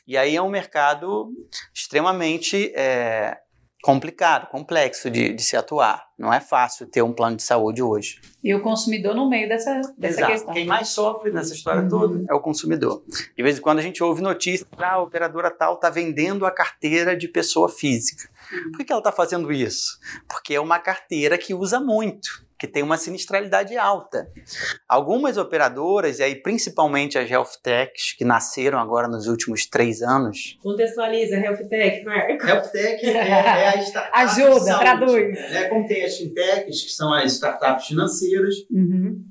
E 0.06 0.16
aí 0.16 0.36
é 0.36 0.42
um 0.42 0.50
mercado 0.50 1.32
extremamente 1.74 2.72
é, 2.76 3.36
complicado, 3.82 4.48
complexo 4.48 5.10
de, 5.10 5.32
de, 5.32 5.42
se 5.42 5.56
atuar. 5.56 6.06
Não 6.18 6.32
é 6.32 6.40
fácil 6.40 6.86
ter 6.86 7.02
um 7.02 7.12
plano 7.12 7.36
de 7.36 7.42
saúde 7.42 7.82
hoje. 7.82 8.20
E 8.42 8.54
o 8.54 8.62
consumidor 8.62 9.14
no 9.14 9.28
meio 9.28 9.48
dessa, 9.48 9.80
dessa 9.96 10.20
Exato. 10.20 10.32
questão. 10.32 10.54
Quem 10.54 10.66
mais 10.66 10.88
sofre 10.88 11.30
nessa 11.30 11.54
história 11.54 11.82
uhum. 11.82 11.88
toda 11.88 12.24
é 12.28 12.34
o 12.34 12.40
consumidor. 12.40 13.04
De 13.36 13.42
vez 13.42 13.58
em 13.58 13.60
quando 13.60 13.78
a 13.78 13.82
gente 13.82 14.02
ouve 14.02 14.22
notícias, 14.22 14.68
ah, 14.78 14.94
a 14.94 15.02
operadora 15.02 15.50
tal 15.50 15.74
está 15.74 15.90
vendendo 15.90 16.46
a 16.46 16.50
carteira 16.50 17.16
de 17.16 17.28
pessoa 17.28 17.68
física. 17.68 18.28
Uhum. 18.52 18.72
Por 18.72 18.84
que 18.84 18.92
ela 18.92 19.00
está 19.00 19.12
fazendo 19.12 19.52
isso? 19.52 19.98
Porque 20.28 20.54
é 20.54 20.60
uma 20.60 20.78
carteira 20.78 21.36
que 21.36 21.54
usa 21.54 21.78
muito 21.78 22.45
que 22.58 22.66
tem 22.66 22.82
uma 22.82 22.96
sinistralidade 22.96 23.76
alta. 23.76 24.30
Algumas 24.88 25.36
operadoras, 25.36 26.18
e 26.18 26.22
aí 26.22 26.34
principalmente 26.34 27.18
as 27.18 27.30
health 27.30 27.60
techs, 27.62 28.12
que 28.16 28.24
nasceram 28.24 28.78
agora 28.78 29.08
nos 29.08 29.26
últimos 29.26 29.66
três 29.66 30.02
anos. 30.02 30.58
Contextualiza, 30.62 31.36
health 31.36 31.68
tech, 31.68 32.04
Marco. 32.04 32.46
Health 32.46 32.70
tech 32.70 33.04
é, 33.04 33.10
é 33.10 33.68
a 33.68 33.80
startup 33.82 34.10
Ajuda, 34.14 34.78
traduz. 34.78 35.38
Né? 35.50 35.68
Como 35.68 35.86
tem 35.86 36.04
as 36.04 36.16
fintechs, 36.16 36.82
que 36.82 36.90
são 36.90 37.12
as 37.12 37.32
startups 37.32 37.86
financeiras. 37.86 38.54
Uhum. 38.70 39.22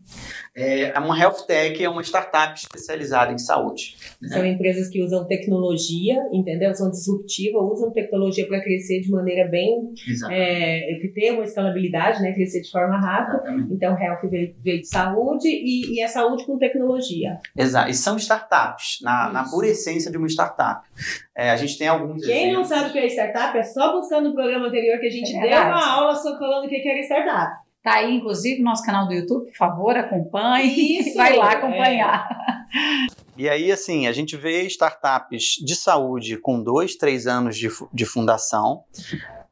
É 0.55 0.97
uma 0.99 1.19
health 1.19 1.45
tech, 1.45 1.83
é 1.83 1.89
uma 1.89 2.01
startup 2.01 2.57
especializada 2.57 3.33
em 3.33 3.37
saúde. 3.37 3.97
Né? 4.21 4.29
São 4.29 4.45
empresas 4.45 4.87
que 4.87 5.03
usam 5.03 5.27
tecnologia, 5.27 6.15
entendeu? 6.31 6.73
São 6.73 6.89
disruptivas, 6.89 7.61
usam 7.61 7.91
tecnologia 7.91 8.47
para 8.47 8.61
crescer 8.61 9.01
de 9.01 9.11
maneira 9.11 9.49
bem. 9.49 9.93
É, 10.31 10.97
que 11.01 11.09
tem 11.09 11.31
uma 11.31 11.43
escalabilidade, 11.43 12.21
né? 12.21 12.31
Crescer 12.31 12.61
de 12.61 12.71
forma 12.71 12.97
rápida. 12.97 13.37
Exatamente. 13.37 13.73
Então, 13.73 13.99
health 13.99 14.29
veio, 14.29 14.55
veio 14.63 14.81
de 14.81 14.87
saúde 14.87 15.49
e, 15.49 15.95
e 15.95 16.01
é 16.01 16.07
saúde 16.07 16.45
com 16.45 16.57
tecnologia. 16.57 17.37
Exato. 17.57 17.89
E 17.89 17.93
são 17.93 18.15
startups, 18.15 18.99
na, 19.01 19.29
na 19.29 19.43
pura 19.43 19.67
essência 19.67 20.09
de 20.09 20.17
uma 20.17 20.27
startup. 20.27 20.87
É, 21.35 21.49
a 21.49 21.57
gente 21.57 21.77
tem 21.77 21.89
alguns. 21.89 22.25
Quem 22.25 22.51
exemplos. 22.51 22.69
não 22.69 22.77
sabe 22.77 22.89
o 22.89 22.93
que 22.93 22.99
é 22.99 23.07
startup 23.07 23.57
é 23.57 23.63
só 23.63 23.91
buscando 23.91 24.29
no 24.29 24.33
programa 24.33 24.67
anterior 24.67 24.99
que 24.99 25.07
a 25.07 25.11
gente 25.11 25.35
é 25.35 25.41
deu 25.41 25.49
uma 25.49 25.85
aula 25.85 26.15
só 26.15 26.37
falando 26.39 26.65
o 26.65 26.69
que 26.69 26.87
era 26.87 27.01
startup. 27.01 27.64
Tá 27.85 27.97
aí, 27.97 28.15
inclusive, 28.15 28.63
no 28.63 28.65
nosso 28.65 28.83
canal 28.83 29.07
do 29.07 29.13
YouTube, 29.13 29.45
por 29.45 29.55
favor, 29.55 29.95
acompanhe. 29.95 31.01
Isso, 31.01 31.13
vai 31.15 31.37
lá 31.37 31.51
acompanhar. 31.51 32.27
É. 32.73 33.15
E 33.37 33.47
aí, 33.47 33.71
assim, 33.71 34.07
a 34.07 34.11
gente 34.11 34.35
vê 34.35 34.63
startups 34.63 35.57
de 35.63 35.75
saúde 35.75 36.35
com 36.35 36.63
dois, 36.63 36.95
três 36.95 37.27
anos 37.27 37.55
de, 37.55 37.69
de 37.93 38.03
fundação, 38.03 38.85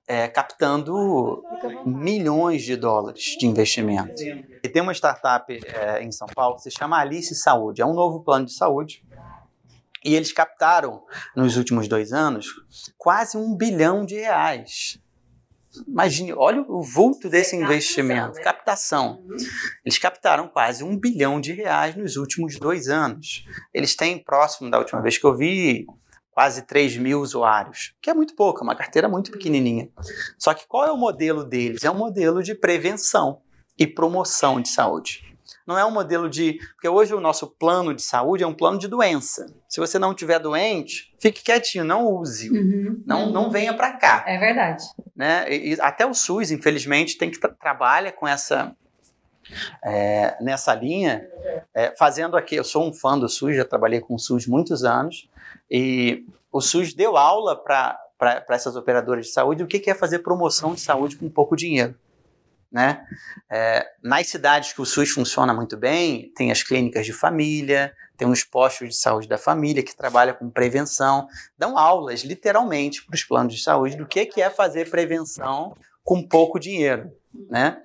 é, 0.08 0.28
captando 0.28 1.44
milhões 1.86 2.64
de 2.64 2.76
dólares 2.76 3.38
de 3.38 3.46
investimento. 3.46 4.20
E 4.64 4.68
tem 4.68 4.82
uma 4.82 4.94
startup 4.94 5.54
é, 5.68 6.02
em 6.02 6.12
São 6.12 6.28
Paulo 6.34 6.56
que 6.56 6.64
se 6.64 6.72
chama 6.72 6.98
Alice 6.98 7.36
Saúde, 7.36 7.84
é 7.84 7.86
um 7.86 7.94
novo 7.94 8.22
plano 8.22 8.48
de 8.48 8.54
saúde. 8.54 9.04
E 10.04 10.16
eles 10.16 10.34
captaram, 10.34 11.04
nos 11.36 11.56
últimos 11.56 11.88
dois 11.88 12.12
anos, 12.12 12.48
quase 12.98 13.38
um 13.38 13.56
bilhão 13.56 14.04
de 14.04 14.16
reais 14.16 15.03
Imagine, 15.88 16.34
olha 16.34 16.62
o 16.68 16.82
vulto 16.82 17.30
desse 17.30 17.56
investimento, 17.56 18.38
né? 18.38 18.44
captação. 18.44 19.24
Uhum. 19.28 19.38
Eles 19.84 19.98
captaram 19.98 20.48
quase 20.48 20.84
um 20.84 20.98
bilhão 20.98 21.42
de 21.42 21.52
reais 21.54 21.96
nos 21.96 22.16
últimos 22.16 22.58
dois 22.58 22.88
anos. 22.88 23.46
Eles 23.74 23.96
têm 23.96 24.24
próximo 24.24 24.70
da 24.70 24.78
última 24.78 25.02
vez 25.02 25.18
que 25.18 25.26
eu 25.26 25.36
vi 25.36 25.86
quase 26.32 26.64
3 26.64 26.98
mil 26.98 27.22
usuários, 27.22 27.94
que 28.02 28.10
é 28.10 28.14
muito 28.14 28.36
pouco, 28.36 28.62
é 28.62 28.64
uma 28.64 28.76
carteira 28.76 29.08
muito 29.08 29.32
pequenininha. 29.32 29.90
Só 30.38 30.54
que 30.54 30.68
qual 30.68 30.86
é 30.86 30.92
o 30.92 30.98
modelo 30.98 31.44
deles? 31.44 31.84
É 31.84 31.92
um 31.92 31.98
modelo 31.98 32.42
de 32.42 32.56
prevenção 32.56 33.42
e 33.78 33.86
promoção 33.86 34.60
de 34.60 34.70
saúde. 34.70 35.33
Não 35.66 35.78
é 35.78 35.86
um 35.86 35.92
modelo 35.92 36.30
de. 36.30 36.60
Porque 36.74 36.88
hoje 36.88 37.14
o 37.14 37.20
nosso 37.20 37.48
plano 37.48 37.94
de 37.94 38.02
saúde 38.02 38.44
é 38.44 38.48
um 38.48 38.54
plano 38.54 38.78
de 38.78 38.88
doença. 38.88 39.46
Se 39.68 39.80
você 39.80 39.98
não 39.98 40.14
tiver 40.14 40.40
doente, 40.40 41.14
fique 41.20 41.44
quietinho, 41.44 41.84
não 41.84 42.08
use. 42.08 42.50
Uhum. 42.50 43.02
Não, 43.06 43.30
não 43.30 43.50
venha 43.50 43.74
para 43.74 43.94
cá. 43.94 44.24
É 44.28 44.38
verdade. 44.38 44.84
Né? 45.16 45.46
E, 45.50 45.78
até 45.80 46.06
o 46.06 46.14
SUS, 46.14 46.52
infelizmente, 46.52 47.18
tem 47.18 47.30
que 47.30 47.40
tra 47.40 47.50
trabalha 47.50 48.12
com 48.12 48.28
essa. 48.28 48.76
É, 49.84 50.38
nessa 50.42 50.74
linha, 50.74 51.28
é, 51.74 51.94
fazendo 51.98 52.38
aqui. 52.38 52.56
Eu 52.56 52.64
sou 52.64 52.88
um 52.88 52.94
fã 52.94 53.20
do 53.20 53.28
SUS, 53.28 53.58
já 53.58 53.66
trabalhei 53.66 54.00
com 54.00 54.16
o 54.16 54.20
SUS 54.20 54.48
muitos 54.48 54.86
anos, 54.86 55.30
e 55.70 56.26
o 56.50 56.62
SUS 56.62 56.94
deu 56.94 57.18
aula 57.18 57.56
para 57.56 58.00
essas 58.50 58.78
operadoras 58.78 59.26
de 59.26 59.32
saúde 59.34 59.62
o 59.62 59.68
que, 59.68 59.80
que 59.80 59.90
é 59.90 59.94
fazer 59.94 60.20
promoção 60.20 60.74
de 60.74 60.80
saúde 60.80 61.18
com 61.18 61.30
pouco 61.30 61.58
dinheiro. 61.58 61.94
Né? 62.74 63.06
É, 63.52 63.88
nas 64.02 64.26
cidades 64.26 64.74
que 64.74 64.82
o 64.82 64.86
SUS 64.86 65.12
funciona 65.12 65.54
muito 65.54 65.78
bem, 65.78 66.34
tem 66.36 66.52
as 66.52 66.64
clínicas 66.64 67.06
de 67.06 67.14
família, 67.14 67.94
tem 68.18 68.28
os 68.28 68.44
postos 68.44 68.90
de 68.90 68.96
saúde 68.96 69.28
da 69.28 69.38
família 69.38 69.84
que 69.84 69.96
trabalham 69.96 70.34
com 70.34 70.50
prevenção, 70.50 71.28
dão 71.56 71.78
aulas 71.78 72.22
literalmente 72.22 73.06
para 73.06 73.14
os 73.14 73.24
planos 73.24 73.54
de 73.54 73.62
saúde 73.62 73.96
do 73.96 74.08
que, 74.08 74.26
que 74.26 74.42
é 74.42 74.50
fazer 74.50 74.90
prevenção 74.90 75.78
com 76.04 76.28
pouco 76.28 76.60
dinheiro. 76.60 77.12
Né? 77.48 77.80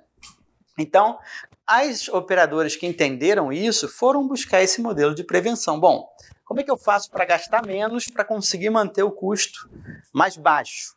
Então, 0.79 1.19
as 1.67 2.09
operadoras 2.09 2.75
que 2.75 2.87
entenderam 2.87 3.53
isso 3.53 3.89
foram 3.89 4.27
buscar 4.27 4.63
esse 4.63 4.81
modelo 4.81 5.15
de 5.15 5.23
prevenção. 5.23 5.79
Bom, 5.79 6.09
como 6.47 6.61
é 6.61 6.65
que 6.65 6.71
eu 6.71 6.79
faço 6.79 7.11
para 7.11 7.27
gastar 7.27 7.67
menos 7.67 8.07
para 8.07 8.25
conseguir 8.25 8.71
manter 8.71 9.03
o 9.03 9.13
custo 9.13 9.69
mais 10.15 10.35
baixo? 10.39 10.97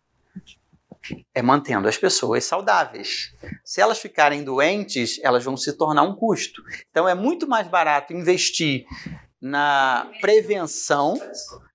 É 1.34 1.42
mantendo 1.42 1.88
as 1.88 1.98
pessoas 1.98 2.46
saudáveis. 2.46 3.34
Se 3.64 3.82
elas 3.82 4.00
ficarem 4.00 4.44
doentes, 4.44 5.20
elas 5.24 5.44
vão 5.44 5.58
se 5.58 5.74
tornar 5.74 6.04
um 6.04 6.16
custo. 6.16 6.62
Então 6.90 7.08
é 7.08 7.16
muito 7.16 7.48
mais 7.48 7.68
barato 7.68 8.14
investir 8.14 8.86
na 9.42 10.08
prevenção 10.22 11.20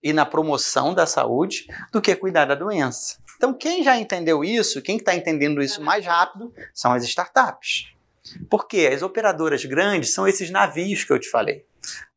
e 0.03 0.13
na 0.13 0.25
promoção 0.25 0.95
da 0.95 1.07
saúde 1.07 1.67
do 1.93 2.01
que 2.01 2.15
cuidar 2.15 2.45
da 2.45 2.55
doença. 2.55 3.19
Então, 3.37 3.53
quem 3.53 3.83
já 3.83 3.99
entendeu 3.99 4.43
isso, 4.43 4.81
quem 4.81 4.97
está 4.97 5.15
entendendo 5.15 5.61
isso 5.61 5.83
mais 5.83 6.07
rápido, 6.07 6.55
são 6.73 6.93
as 6.93 7.05
startups. 7.05 7.93
Porque 8.49 8.89
as 8.93 9.03
operadoras 9.03 9.65
grandes 9.65 10.15
são 10.15 10.27
esses 10.27 10.51
navios 10.51 11.05
que 11.05 11.13
eu 11.13 11.19
te 11.19 11.29
falei. 11.29 11.67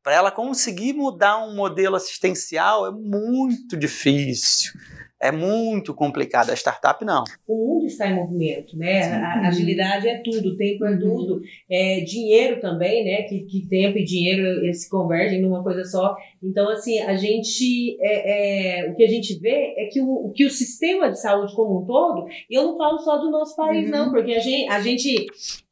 Para 0.01 0.13
ela 0.13 0.31
conseguir 0.31 0.93
mudar 0.93 1.37
um 1.39 1.55
modelo 1.55 1.95
assistencial 1.95 2.87
é 2.87 2.91
muito 2.91 3.75
difícil 3.75 4.71
é 5.21 5.31
muito 5.31 5.93
complicado. 5.93 6.49
A 6.49 6.55
startup, 6.55 7.03
não. 7.03 7.23
O 7.47 7.55
mundo 7.55 7.85
está 7.85 8.07
em 8.07 8.15
movimento, 8.15 8.77
né? 8.77 9.03
A, 9.03 9.47
agilidade 9.47 10.07
é 10.07 10.21
tudo, 10.23 10.55
tempo 10.55 10.85
é 10.85 10.97
tudo. 10.97 11.41
É, 11.69 12.01
dinheiro 12.01 12.59
também, 12.61 13.03
né? 13.03 13.23
Que, 13.23 13.41
que 13.41 13.67
tempo 13.67 13.97
e 13.97 14.03
dinheiro 14.03 14.73
se 14.73 14.89
convergem 14.89 15.41
numa 15.41 15.61
coisa 15.61 15.83
só. 15.83 16.15
Então, 16.41 16.69
assim, 16.69 16.99
a 16.99 17.15
gente. 17.15 17.97
É, 17.99 18.85
é, 18.85 18.91
o 18.91 18.95
que 18.95 19.03
a 19.03 19.09
gente 19.09 19.37
vê 19.39 19.75
é 19.77 19.89
que 19.91 20.01
o, 20.01 20.31
que 20.33 20.45
o 20.45 20.49
sistema 20.49 21.09
de 21.09 21.19
saúde 21.19 21.55
como 21.55 21.81
um 21.81 21.85
todo, 21.85 22.27
e 22.49 22.57
eu 22.57 22.63
não 22.63 22.77
falo 22.77 22.99
só 22.99 23.17
do 23.17 23.29
nosso 23.29 23.55
país, 23.55 23.85
uhum. 23.85 23.97
não, 23.97 24.11
porque 24.11 24.33
a 24.33 24.39
gente, 24.39 24.69
a 24.69 24.79
gente 24.79 25.25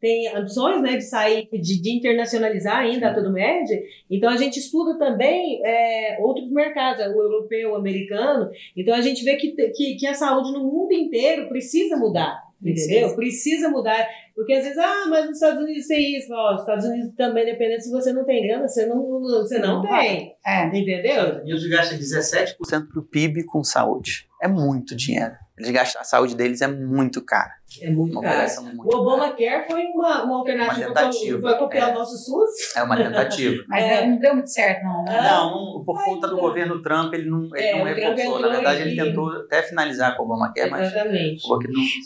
tem 0.07 0.27
ambições 0.29 0.81
né, 0.81 0.95
de 0.95 1.03
sair, 1.03 1.49
de, 1.51 1.81
de 1.81 1.97
internacionalizar 1.97 2.77
ainda 2.77 3.09
a 3.09 3.13
todo 3.13 3.29
média. 3.29 3.77
Então, 4.09 4.29
a 4.29 4.37
gente 4.37 4.57
estuda 4.57 4.97
também 4.97 5.61
é, 5.65 6.17
outros 6.21 6.49
mercados, 6.49 7.05
o 7.07 7.21
europeu, 7.21 7.71
o 7.71 7.75
americano. 7.75 8.49
Então, 8.75 8.95
a 8.95 9.01
gente 9.01 9.21
vê 9.25 9.35
que, 9.35 9.51
que, 9.51 9.95
que 9.95 10.07
a 10.07 10.13
saúde 10.13 10.53
no 10.53 10.63
mundo 10.63 10.93
inteiro 10.93 11.49
precisa 11.49 11.97
mudar. 11.97 12.41
Entendeu? 12.63 13.15
Precisa 13.15 13.69
mudar. 13.69 14.07
Porque 14.33 14.53
às 14.53 14.63
vezes, 14.63 14.79
ah, 14.79 15.05
mas 15.09 15.25
nos 15.25 15.35
Estados 15.35 15.61
Unidos 15.61 15.85
tem 15.85 16.17
isso. 16.17 16.33
Ó, 16.33 16.55
os 16.55 16.61
Estados 16.61 16.85
Unidos 16.85 17.13
também, 17.15 17.45
dependendo 17.45 17.81
se 17.81 17.91
você 17.91 18.11
não 18.11 18.25
tem 18.25 18.47
grana, 18.47 18.67
você 18.67 18.85
não, 18.87 19.19
você 19.19 19.59
não, 19.59 19.83
não 19.83 19.87
tem. 19.87 20.35
É. 20.45 20.65
Entendeu? 20.67 21.21
Os 21.21 21.27
Estados 21.27 21.43
Unidos 21.43 21.67
gasta 21.67 21.95
17% 21.95 22.87
do 22.93 23.03
PIB 23.03 23.43
com 23.45 23.63
saúde. 23.63 24.27
É 24.41 24.47
muito 24.47 24.95
dinheiro. 24.95 25.35
Eles 25.57 25.69
gastam, 25.69 26.01
a 26.01 26.05
saúde 26.05 26.35
deles 26.35 26.61
é 26.61 26.67
muito 26.67 27.23
cara. 27.23 27.56
É 27.81 27.89
muito 27.89 28.19
cara. 28.21 28.47
Muito 28.61 28.95
o 28.95 29.01
Obamacare 29.01 29.67
foi 29.69 29.83
uma, 29.87 30.23
uma 30.23 30.37
alternativa 30.37 31.39
para 31.41 31.57
copiar 31.57 31.89
é. 31.89 31.91
o 31.91 31.95
nosso 31.95 32.17
SUS. 32.17 32.75
É 32.75 32.81
uma 32.81 32.95
tentativa. 32.95 33.63
Mas 33.67 33.83
é. 33.83 34.07
não 34.07 34.17
deu 34.17 34.33
muito 34.35 34.49
certo, 34.49 34.83
não. 34.83 35.03
Né? 35.03 35.21
Não, 35.21 35.83
por 35.83 36.03
conta 36.03 36.27
do 36.27 36.37
governo 36.37 36.81
Trump, 36.81 37.13
ele 37.13 37.29
não, 37.29 37.49
ele 37.55 37.65
é, 37.65 37.77
não 37.77 37.83
reforçou. 37.83 38.39
Na 38.39 38.49
verdade, 38.49 38.81
ele 38.83 38.95
tentou 38.95 39.29
até 39.31 39.61
finalizar 39.63 40.15
com 40.15 40.23
o 40.23 40.25
Obamacare, 40.25 40.71
mas. 40.71 40.87
Exatamente. 40.87 41.47
Não... 41.47 41.59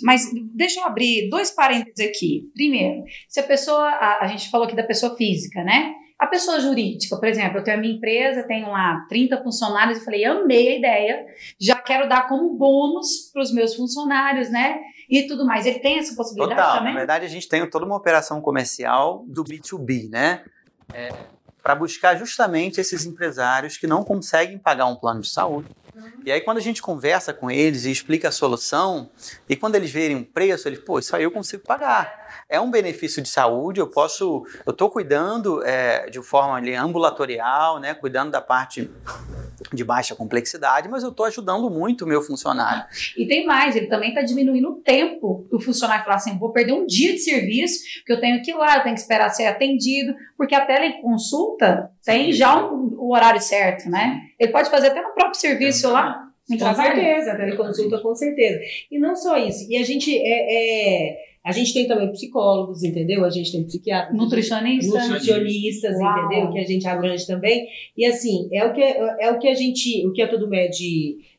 Mas 0.04 0.26
deixa 0.56 0.80
eu 0.80 0.86
abrir 0.86 1.30
dois 1.30 1.52
parênteses 1.52 2.10
aqui. 2.10 2.44
Primeiro, 2.54 3.04
se 3.30 3.40
a 3.40 3.44
pessoa. 3.44 3.88
A, 3.88 4.24
a 4.24 4.28
gente 4.28 4.50
falou 4.50 4.66
aqui 4.66 4.76
da 4.76 4.84
pessoa 4.84 5.16
física, 5.16 5.64
né? 5.64 5.94
A 6.22 6.28
pessoa 6.28 6.60
jurídica, 6.60 7.18
por 7.18 7.28
exemplo, 7.28 7.58
eu 7.58 7.64
tenho 7.64 7.78
a 7.78 7.80
minha 7.80 7.96
empresa, 7.96 8.44
tenho 8.44 8.70
lá 8.70 9.04
30 9.10 9.42
funcionários 9.42 9.98
e 9.98 10.06
falei, 10.06 10.24
amei 10.24 10.68
a 10.68 10.78
ideia, 10.78 11.26
já 11.60 11.76
quero 11.76 12.08
dar 12.08 12.28
como 12.28 12.56
bônus 12.56 13.32
para 13.34 13.42
os 13.42 13.52
meus 13.52 13.74
funcionários, 13.74 14.52
né? 14.52 14.80
E 15.12 15.28
tudo 15.28 15.46
mais. 15.46 15.66
Ele 15.66 15.80
tem 15.80 16.00
essa 16.00 16.16
possibilidade 16.16 16.62
Total. 16.62 16.78
também? 16.78 16.94
Na 16.94 17.00
verdade, 17.00 17.26
a 17.26 17.30
gente 17.30 17.50
tem 17.50 17.70
toda 17.70 17.86
uma 17.86 17.98
operação 17.98 18.40
comercial 18.40 19.26
do 19.28 19.44
B2B, 19.44 20.10
né? 20.10 20.46
É, 20.94 21.14
para 21.62 21.76
buscar 21.76 22.16
justamente 22.16 22.80
esses 22.80 23.06
empresários 23.06 23.78
que 23.78 23.86
não 23.86 24.06
conseguem 24.06 24.58
pagar 24.58 24.86
um 24.86 24.96
plano 24.96 25.20
de 25.20 25.28
saúde. 25.28 25.68
Uhum. 25.94 26.10
E 26.26 26.32
aí, 26.32 26.40
quando 26.40 26.58
a 26.58 26.62
gente 26.62 26.82
conversa 26.82 27.34
com 27.34 27.52
eles 27.52 27.84
e 27.84 27.92
explica 27.92 28.30
a 28.30 28.32
solução, 28.32 29.10
e 29.50 29.56
quando 29.56 29.76
eles 29.76 29.92
verem 29.92 30.16
um 30.16 30.24
preço, 30.24 30.70
eles, 30.70 30.80
pô, 30.80 30.98
isso 30.98 31.14
aí 31.14 31.24
eu 31.24 31.32
consigo 31.32 31.64
pagar 31.64 32.21
é 32.50 32.60
um 32.60 32.70
benefício 32.72 33.22
de 33.22 33.30
saúde, 33.30 33.80
eu 33.80 33.88
posso, 33.88 34.46
eu 34.66 34.72
estou 34.72 34.90
cuidando 34.90 35.64
é, 35.64 36.10
de 36.10 36.22
forma 36.22 36.56
ali, 36.56 36.74
ambulatorial, 36.74 37.80
né, 37.80 37.94
cuidando 37.94 38.32
da 38.32 38.42
parte 38.42 38.90
de 39.72 39.84
baixa 39.84 40.16
complexidade, 40.16 40.90
mas 40.90 41.04
eu 41.04 41.10
estou 41.10 41.26
ajudando 41.26 41.70
muito 41.70 42.04
o 42.04 42.08
meu 42.08 42.22
funcionário. 42.22 42.84
E 43.18 43.26
tem 43.28 43.46
mais, 43.46 43.76
ele 43.76 43.88
também 43.88 44.10
está 44.10 44.22
diminuindo 44.22 44.70
o 44.70 44.76
tempo 44.76 45.46
que 45.50 45.56
o 45.56 45.60
funcionário 45.60 46.04
fala 46.04 46.16
assim, 46.16 46.38
vou 46.38 46.52
perder 46.52 46.74
um 46.74 46.86
dia 46.86 47.14
de 47.14 47.20
serviço, 47.20 48.04
que 48.06 48.12
eu 48.12 48.20
tenho 48.20 48.42
que 48.42 48.52
ir 48.52 48.56
lá, 48.56 48.78
eu 48.78 48.84
tenho 48.84 48.96
que 48.96 49.02
esperar 49.02 49.30
ser 49.30 49.46
atendido, 49.46 50.16
porque 50.38 50.56
a 50.56 50.66
teleconsulta 50.66 51.92
tem 52.04 52.32
já 52.32 52.66
um, 52.66 52.96
o 52.98 53.14
horário 53.14 53.42
certo, 53.42 53.90
né? 53.90 54.22
Ele 54.40 54.52
pode 54.52 54.70
fazer 54.70 54.88
até 54.88 55.02
no 55.02 55.14
próprio 55.14 55.40
serviço 55.40 55.90
lá. 55.90 56.31
Com 56.48 56.58
certeza, 56.58 57.32
a 57.32 57.38
teleconsulta 57.38 58.00
com 58.00 58.16
certeza. 58.16 58.60
E 58.92 59.00
não 59.00 59.16
só 59.16 59.38
isso, 59.38 59.72
e 59.72 59.78
a 59.78 59.84
gente 59.84 60.16
é, 60.18 61.08
é 61.08 61.32
a 61.44 61.52
gente 61.52 61.74
tem 61.74 61.88
também 61.88 62.12
psicólogos, 62.12 62.84
entendeu? 62.84 63.26
A 63.26 63.30
gente 63.30 63.52
tem 63.52 63.64
psiquiatras. 63.64 64.16
Nutricionistas. 64.16 65.10
Nutricionistas, 65.10 65.96
entendeu? 65.96 66.52
Que 66.52 66.60
a 66.60 66.66
gente 66.66 66.88
abrange 66.88 67.26
também. 67.26 67.68
E 67.98 68.06
assim, 68.06 68.48
é 68.52 68.64
o 68.64 68.74
que, 68.74 68.82
é 68.82 69.32
o 69.32 69.40
que 69.40 69.48
a 69.48 69.56
gente, 69.56 70.06
o 70.06 70.14
que 70.14 70.22
a 70.22 70.28
Todo 70.28 70.48
Med 70.48 70.72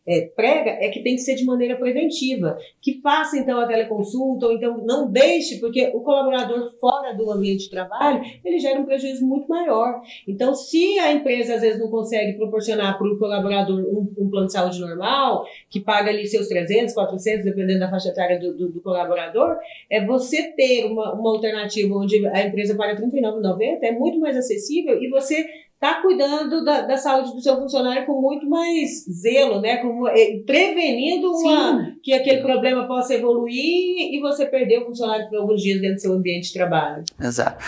é, 0.06 0.22
prega 0.34 0.70
é 0.70 0.88
que 0.88 1.02
tem 1.02 1.14
que 1.14 1.20
ser 1.20 1.34
de 1.34 1.44
maneira 1.44 1.76
preventiva. 1.76 2.56
Que 2.80 3.00
faça 3.00 3.38
então 3.38 3.60
a 3.60 3.66
teleconsulta, 3.66 4.46
ou 4.46 4.52
então 4.52 4.84
não 4.84 5.10
deixe, 5.10 5.58
porque 5.60 5.90
o 5.94 6.00
colaborador 6.00 6.72
fora 6.80 7.14
do 7.14 7.30
ambiente 7.30 7.64
de 7.64 7.70
trabalho, 7.70 8.22
ele 8.44 8.58
gera 8.58 8.80
um 8.80 8.84
prejuízo 8.84 9.24
muito 9.24 9.48
maior. 9.48 10.00
Então, 10.26 10.54
se 10.54 10.98
a 10.98 11.12
empresa 11.12 11.54
às 11.54 11.60
vezes 11.60 11.78
não 11.78 11.88
consegue 11.88 12.36
proporcionar 12.36 12.98
para 12.98 13.06
o 13.06 13.18
colaborador 13.18 13.78
um, 13.80 14.12
um, 14.18 14.30
plano 14.30 14.46
de 14.46 14.52
saúde 14.52 14.80
normal, 14.80 15.44
que 15.70 15.80
paga 15.80 16.10
ali 16.10 16.26
seus 16.26 16.48
300, 16.48 16.94
400, 16.94 17.44
dependendo 17.44 17.80
da 17.80 17.90
faixa 17.90 18.08
etária 18.08 18.38
do, 18.38 18.56
do, 18.56 18.68
do 18.70 18.80
colaborador, 18.80 19.56
é 19.90 20.04
você 20.04 20.52
ter 20.52 20.86
uma, 20.86 21.14
uma 21.14 21.30
alternativa 21.30 21.94
onde 21.94 22.26
a 22.26 22.42
empresa 22.42 22.74
paga 22.74 22.94
R$ 22.94 23.06
39,90, 23.06 23.78
é 23.82 23.92
muito 23.92 24.18
mais 24.18 24.36
acessível 24.36 25.00
e 25.02 25.08
você 25.08 25.46
está 25.82 26.00
cuidando 26.00 26.64
da, 26.64 26.82
da, 26.82 26.96
saúde 26.96 27.34
do 27.34 27.42
seu 27.42 27.56
funcionário 27.56 28.06
com 28.06 28.20
muito 28.20 28.48
mais 28.48 29.04
zelo, 29.10 29.60
né? 29.60 29.78
Com, 29.78 30.06
eh, 30.06 30.40
prevenindo 30.46 31.28
uma, 31.32 31.96
que 32.00 32.12
aquele 32.12 32.40
problema 32.40 32.86
possa 32.86 33.14
evoluir 33.14 34.14
e 34.14 34.20
você 34.20 34.46
perder 34.46 34.82
o 34.82 34.86
funcionário 34.86 35.28
por 35.28 35.38
alguns 35.40 35.60
dias 35.60 35.80
dentro 35.80 35.96
do 35.96 36.00
seu 36.00 36.12
ambiente 36.12 36.48
de 36.48 36.52
trabalho. 36.52 37.04
Exato. 37.20 37.64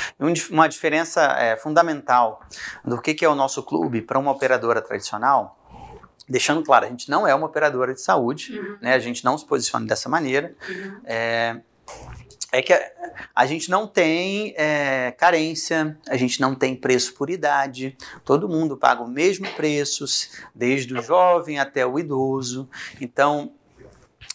Uma 0.51 0.69
diferença 0.69 1.23
é, 1.41 1.57
fundamental 1.57 2.41
do 2.85 3.03
que, 3.03 3.15
que 3.15 3.25
é 3.25 3.29
o 3.29 3.35
nosso 3.35 3.65
clube 3.65 4.01
para 4.01 4.19
uma 4.19 4.31
operadora 4.31 4.81
tradicional 4.81 5.59
deixando 6.27 6.63
claro, 6.63 6.87
a 6.87 6.89
gente 6.89 7.11
não 7.11 7.29
é 7.29 7.35
uma 7.35 7.45
operadora 7.45 7.93
de 7.93 8.01
saúde, 8.01 8.59
uhum. 8.59 8.79
né? 8.81 8.95
A 8.95 8.99
gente 8.99 9.23
não 9.23 9.37
se 9.37 9.45
posiciona 9.45 9.85
dessa 9.85 10.09
maneira. 10.09 10.55
Uhum. 10.67 11.01
É, 11.05 11.61
é 12.55 12.63
que 12.63 12.73
a, 12.73 12.91
a 13.35 13.47
gente 13.47 13.71
não 13.71 13.87
tem 13.87 14.55
é, 14.57 15.11
carência, 15.13 15.99
a 16.09 16.17
gente 16.17 16.41
não 16.41 16.55
tem 16.55 16.77
preço 16.77 17.15
por 17.15 17.29
idade, 17.29 17.97
todo 18.25 18.49
mundo 18.49 18.77
paga 18.77 19.03
o 19.03 19.09
mesmo 19.09 19.49
preço, 19.55 20.05
desde 20.55 20.95
o 20.95 21.03
jovem 21.03 21.59
até 21.59 21.85
o 21.85 21.99
idoso. 21.99 22.69
Então, 23.01 23.53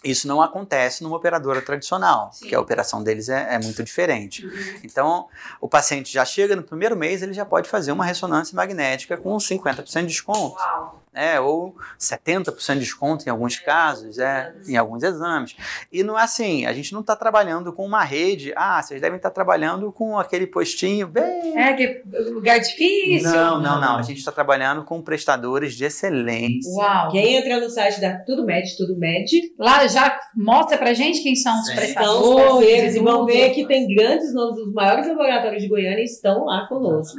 isso 0.03 0.27
não 0.27 0.41
acontece 0.41 1.03
numa 1.03 1.17
operadora 1.17 1.62
tradicional, 1.62 2.29
Sim. 2.32 2.39
porque 2.39 2.55
a 2.55 2.60
operação 2.60 3.03
deles 3.03 3.29
é, 3.29 3.55
é 3.55 3.60
muito 3.60 3.84
diferente. 3.84 4.45
Uhum. 4.45 4.79
Então, 4.84 5.27
o 5.60 5.67
paciente 5.67 6.12
já 6.12 6.25
chega 6.25 6.55
no 6.55 6.63
primeiro 6.63 6.95
mês, 6.95 7.21
ele 7.21 7.34
já 7.34 7.45
pode 7.45 7.69
fazer 7.69 7.91
uma 7.91 8.05
ressonância 8.05 8.55
magnética 8.55 9.17
com 9.17 9.36
50% 9.38 10.01
de 10.01 10.08
desconto. 10.08 10.55
Uau 10.55 10.99
é, 11.13 11.39
ou 11.39 11.76
70% 12.00 12.74
de 12.76 12.89
desconto 12.89 13.28
em 13.28 13.30
alguns 13.30 13.58
casos, 13.60 14.19
é, 14.19 14.54
em 14.67 14.78
alguns 14.78 15.04
exames. 15.04 15.56
E 15.91 16.04
não 16.04 16.17
é 16.17 16.24
assim, 16.24 16.65
a 16.65 16.74
gente 16.74 16.93
não 16.93 17.02
está 17.02 17.15
trabalhando 17.15 17.74
com 17.74 17.86
uma 17.86 18.04
rede, 18.04 18.54
ah, 18.56 18.82
vocês 18.82 19.02
devem 19.02 19.17
estar 19.17 19.30
tá 19.30 19.34
trabalhando 19.34 19.91
com 19.91 20.17
aquele 20.17 20.48
postinho 20.48 21.08
bem. 21.08 21.58
É, 21.58 21.74
que 21.74 22.02
lugar 22.32 22.60
difícil. 22.60 23.30
Não, 23.30 23.62
não, 23.62 23.80
não. 23.80 23.98
A 23.98 24.02
gente 24.02 24.17
está 24.17 24.32
trabalhando 24.32 24.84
com 24.84 25.02
prestadores 25.02 25.74
de 25.74 25.86
excelência. 25.86 26.72
Uau! 26.74 27.12
Quem 27.12 27.36
entra 27.36 27.60
no 27.60 27.69
site 27.69 28.00
da 28.00 28.17
Tudo 28.19 28.45
Med, 28.45 28.76
Tudo 28.78 28.98
Med. 28.98 29.30
Lá 29.58 29.88
já 29.88 30.19
mostra 30.36 30.78
pra 30.78 30.93
gente 30.93 31.22
quem 31.22 31.36
são 31.36 31.60
os 31.60 31.67
Sim. 31.67 31.76
prestadores. 31.76 32.95
e 32.95 33.00
vão 33.00 33.26
ver 33.26 33.52
que 33.52 33.67
tem 33.67 33.88
grandes 33.88 34.34
nomes, 34.34 34.60
os 34.60 34.74
maiores 34.74 35.08
laboratórios 35.08 35.62
de 35.62 35.69
Goiânia 35.69 36.04
estão 36.04 36.45
lá 36.45 36.67
conosco. 36.67 37.17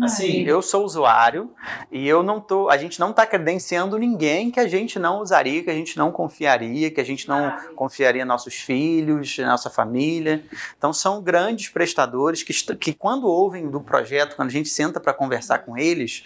Assim, 0.00 0.42
eu 0.44 0.62
sou 0.62 0.84
usuário 0.84 1.50
e 1.90 2.08
eu 2.08 2.22
não 2.22 2.40
tô, 2.40 2.70
a 2.70 2.78
gente 2.78 2.98
não 2.98 3.10
está 3.10 3.21
credenciando 3.26 3.98
ninguém 3.98 4.50
que 4.50 4.60
a 4.60 4.66
gente 4.66 4.98
não 4.98 5.20
usaria, 5.20 5.62
que 5.62 5.70
a 5.70 5.74
gente 5.74 5.96
não 5.96 6.10
confiaria, 6.12 6.90
que 6.90 7.00
a 7.00 7.04
gente 7.04 7.28
não 7.28 7.52
confiaria 7.74 8.24
nossos 8.24 8.54
filhos, 8.54 9.38
nossa 9.38 9.70
família. 9.70 10.44
Então 10.76 10.92
são 10.92 11.22
grandes 11.22 11.68
prestadores 11.68 12.42
que, 12.42 12.52
que 12.76 12.92
quando 12.92 13.26
ouvem 13.26 13.70
do 13.70 13.80
projeto, 13.80 14.36
quando 14.36 14.48
a 14.48 14.52
gente 14.52 14.68
senta 14.68 15.00
para 15.00 15.12
conversar 15.12 15.60
com 15.60 15.76
eles, 15.76 16.24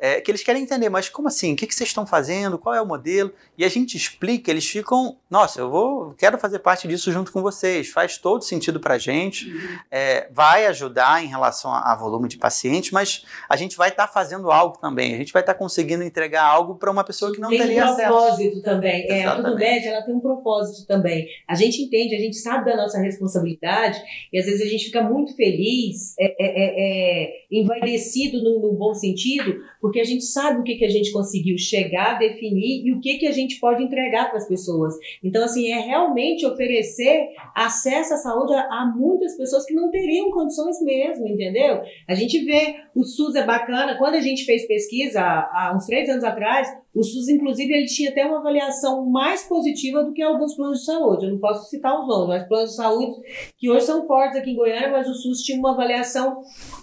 é, 0.00 0.18
que 0.18 0.30
eles 0.30 0.42
querem 0.42 0.62
entender, 0.62 0.88
mas 0.88 1.10
como 1.10 1.28
assim? 1.28 1.52
O 1.52 1.56
que, 1.56 1.66
que 1.66 1.74
vocês 1.74 1.90
estão 1.90 2.06
fazendo? 2.06 2.58
Qual 2.58 2.74
é 2.74 2.80
o 2.80 2.86
modelo? 2.86 3.32
E 3.56 3.64
a 3.66 3.68
gente 3.68 3.98
explica, 3.98 4.50
eles 4.50 4.66
ficam, 4.66 5.18
nossa, 5.28 5.60
eu 5.60 5.70
vou, 5.70 6.14
quero 6.14 6.38
fazer 6.38 6.60
parte 6.60 6.88
disso 6.88 7.12
junto 7.12 7.30
com 7.30 7.42
vocês. 7.42 7.90
Faz 7.90 8.16
todo 8.16 8.42
sentido 8.42 8.80
para 8.80 8.94
a 8.94 8.98
gente, 8.98 9.50
uhum. 9.50 9.78
é, 9.90 10.26
vai 10.32 10.64
ajudar 10.66 11.22
em 11.22 11.28
relação 11.28 11.70
a, 11.70 11.92
a, 11.92 11.94
volume 11.94 12.28
de 12.28 12.38
pacientes, 12.38 12.90
mas 12.92 13.26
a 13.46 13.56
gente 13.56 13.76
vai 13.76 13.90
estar 13.90 14.06
tá 14.06 14.12
fazendo 14.12 14.50
algo 14.50 14.78
também. 14.78 15.14
A 15.14 15.18
gente 15.18 15.34
vai 15.34 15.42
estar 15.42 15.52
tá 15.52 15.58
conseguindo 15.58 16.02
entregar 16.02 16.44
algo 16.44 16.76
para 16.76 16.90
uma 16.90 17.04
pessoa 17.04 17.30
que 17.30 17.38
não 17.38 17.50
tem 17.50 17.58
teria 17.58 17.84
acesso. 17.84 17.96
Tem 17.98 18.06
um 18.06 18.08
propósito 18.08 18.62
também. 18.62 19.10
É, 19.10 19.26
a 19.26 19.36
Tudo 19.36 19.54
Med, 19.54 19.86
ela 19.86 20.02
tem 20.02 20.14
um 20.14 20.20
propósito 20.20 20.86
também. 20.86 21.26
A 21.46 21.54
gente 21.54 21.82
entende, 21.82 22.14
a 22.14 22.18
gente 22.18 22.36
sabe 22.36 22.64
da 22.64 22.76
nossa 22.76 22.98
responsabilidade 22.98 24.00
e 24.32 24.38
às 24.38 24.46
vezes 24.46 24.62
a 24.62 24.70
gente 24.70 24.86
fica 24.86 25.02
muito 25.02 25.36
feliz, 25.36 26.14
é, 26.18 26.24
é, 26.24 26.34
é, 26.38 27.24
é 27.24 27.60
envaidecido 27.60 28.42
no, 28.42 28.60
no 28.60 28.72
bom 28.72 28.94
sentido, 28.94 29.60
porque 29.78 29.89
a 29.98 30.04
gente 30.04 30.24
sabe 30.24 30.60
o 30.60 30.62
que, 30.62 30.76
que 30.76 30.84
a 30.84 30.90
gente 30.90 31.10
conseguiu 31.10 31.56
chegar, 31.58 32.18
definir 32.18 32.86
e 32.86 32.92
o 32.92 33.00
que, 33.00 33.18
que 33.18 33.26
a 33.26 33.32
gente 33.32 33.58
pode 33.58 33.82
entregar 33.82 34.28
para 34.28 34.38
as 34.38 34.46
pessoas. 34.46 34.94
Então, 35.24 35.42
assim, 35.42 35.72
é 35.72 35.80
realmente 35.80 36.46
oferecer 36.46 37.28
acesso 37.54 38.14
à 38.14 38.16
saúde 38.18 38.52
a, 38.54 38.92
muitas 38.94 39.36
pessoas 39.36 39.64
que 39.64 39.74
não 39.74 39.90
teriam 39.90 40.30
condições 40.30 40.80
mesmo, 40.82 41.26
entendeu? 41.26 41.80
A 42.06 42.14
gente 42.14 42.44
vê, 42.44 42.76
o 42.94 43.02
SUS 43.02 43.34
é 43.34 43.44
bacana, 43.44 43.96
quando 43.96 44.14
a 44.14 44.20
gente 44.20 44.44
fez 44.44 44.66
pesquisa 44.66 45.20
há 45.20 45.72
uns 45.74 45.86
três 45.86 46.08
anos 46.08 46.24
atrás, 46.24 46.68
o 46.94 47.02
SUS, 47.02 47.28
inclusive, 47.28 47.72
ele 47.72 47.86
tinha 47.86 48.10
até 48.10 48.26
uma 48.26 48.40
avaliação 48.40 49.06
mais 49.08 49.44
positiva 49.44 50.02
do 50.02 50.12
que 50.12 50.22
alguns 50.22 50.56
planos 50.56 50.80
de 50.80 50.86
saúde. 50.86 51.24
Eu 51.24 51.32
não 51.32 51.38
posso 51.38 51.70
citar 51.70 52.00
os 52.00 52.08
nomes, 52.08 52.28
mas 52.28 52.48
planos 52.48 52.70
de 52.70 52.76
saúde 52.76 53.16
que 53.56 53.70
hoje 53.70 53.86
são 53.86 54.06
fortes 54.06 54.36
aqui 54.36 54.50
em 54.50 54.56
Goiânia, 54.56 54.90
mas 54.90 55.08
o 55.08 55.14
SUS 55.14 55.42
tinha 55.42 55.58
uma 55.58 55.72
avaliação 55.72 56.42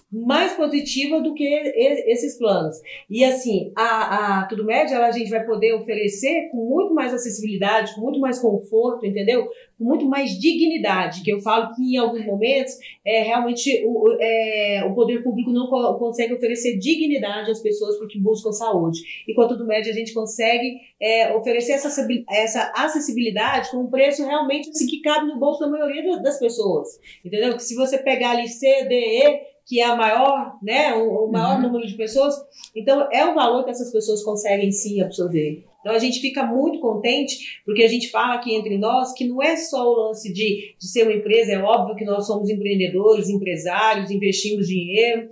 mais 0.09 0.53
positiva 0.53 1.19
do 1.19 1.33
que 1.33 1.43
esses 1.43 2.37
planos. 2.37 2.77
E 3.09 3.25
assim, 3.25 3.73
a, 3.75 4.39
a 4.39 4.45
Tudo 4.45 4.65
Médio, 4.65 4.97
a 4.97 5.11
gente 5.11 5.29
vai 5.29 5.45
poder 5.45 5.73
oferecer 5.73 6.49
com 6.51 6.65
muito 6.69 6.93
mais 6.93 7.13
acessibilidade, 7.13 7.93
com 7.93 8.01
muito 8.01 8.19
mais 8.19 8.39
conforto, 8.39 9.05
entendeu? 9.05 9.45
Com 9.77 9.85
muito 9.85 10.05
mais 10.05 10.31
dignidade, 10.39 11.21
que 11.21 11.31
eu 11.31 11.39
falo 11.39 11.73
que 11.75 11.95
em 11.95 11.97
alguns 11.97 12.25
momentos 12.25 12.73
é, 13.05 13.21
realmente 13.21 13.83
o, 13.85 14.17
é, 14.19 14.83
o 14.89 14.95
poder 14.95 15.23
público 15.23 15.51
não 15.51 15.67
co 15.67 15.93
consegue 15.99 16.33
oferecer 16.33 16.77
dignidade 16.77 17.51
às 17.51 17.61
pessoas 17.61 17.97
porque 17.97 18.19
buscam 18.19 18.51
saúde. 18.51 18.99
E 19.27 19.33
com 19.33 19.41
a 19.41 19.47
Tudo 19.47 19.65
Médio 19.67 19.91
a 19.91 19.95
gente 19.95 20.13
consegue 20.13 20.79
é, 20.99 21.35
oferecer 21.35 21.73
essa, 21.73 22.07
essa 22.29 22.73
acessibilidade 22.75 23.69
com 23.71 23.77
um 23.77 23.89
preço 23.89 24.25
realmente 24.25 24.69
assim, 24.69 24.87
que 24.87 25.01
cabe 25.01 25.27
no 25.27 25.39
bolso 25.39 25.59
da 25.59 25.69
maioria 25.69 26.19
das 26.21 26.39
pessoas, 26.39 26.99
entendeu? 27.23 27.55
Que 27.55 27.63
se 27.63 27.75
você 27.75 27.97
pegar 27.97 28.31
ali 28.31 28.47
C, 28.47 28.85
D, 28.85 28.95
E, 28.95 29.57
que 29.67 29.81
é 29.81 29.85
a 29.85 29.95
maior, 29.95 30.57
né, 30.63 30.93
o, 30.93 31.25
o 31.25 31.31
maior 31.31 31.57
uhum. 31.57 31.63
número 31.63 31.85
de 31.85 31.93
pessoas. 31.93 32.33
Então, 32.73 33.07
é 33.11 33.25
o 33.25 33.35
valor 33.35 33.65
que 33.65 33.71
essas 33.71 33.91
pessoas 33.91 34.23
conseguem 34.23 34.71
sim 34.71 35.01
absorver. 35.01 35.65
Então, 35.87 35.95
a 35.95 35.99
gente 35.99 36.19
fica 36.19 36.45
muito 36.45 36.81
contente, 36.81 37.61
porque 37.65 37.81
a 37.81 37.87
gente 37.87 38.09
fala 38.09 38.33
aqui 38.33 38.53
entre 38.53 38.77
nós 38.77 39.13
que 39.13 39.23
não 39.23 39.41
é 39.41 39.55
só 39.55 39.87
o 39.87 40.07
lance 40.07 40.33
de, 40.33 40.75
de 40.77 40.85
ser 40.85 41.03
uma 41.03 41.13
empresa, 41.13 41.53
é 41.53 41.59
óbvio 41.59 41.95
que 41.95 42.03
nós 42.03 42.27
somos 42.27 42.49
empreendedores, 42.49 43.29
empresários, 43.29 44.11
investimos 44.11 44.67
dinheiro, 44.67 45.29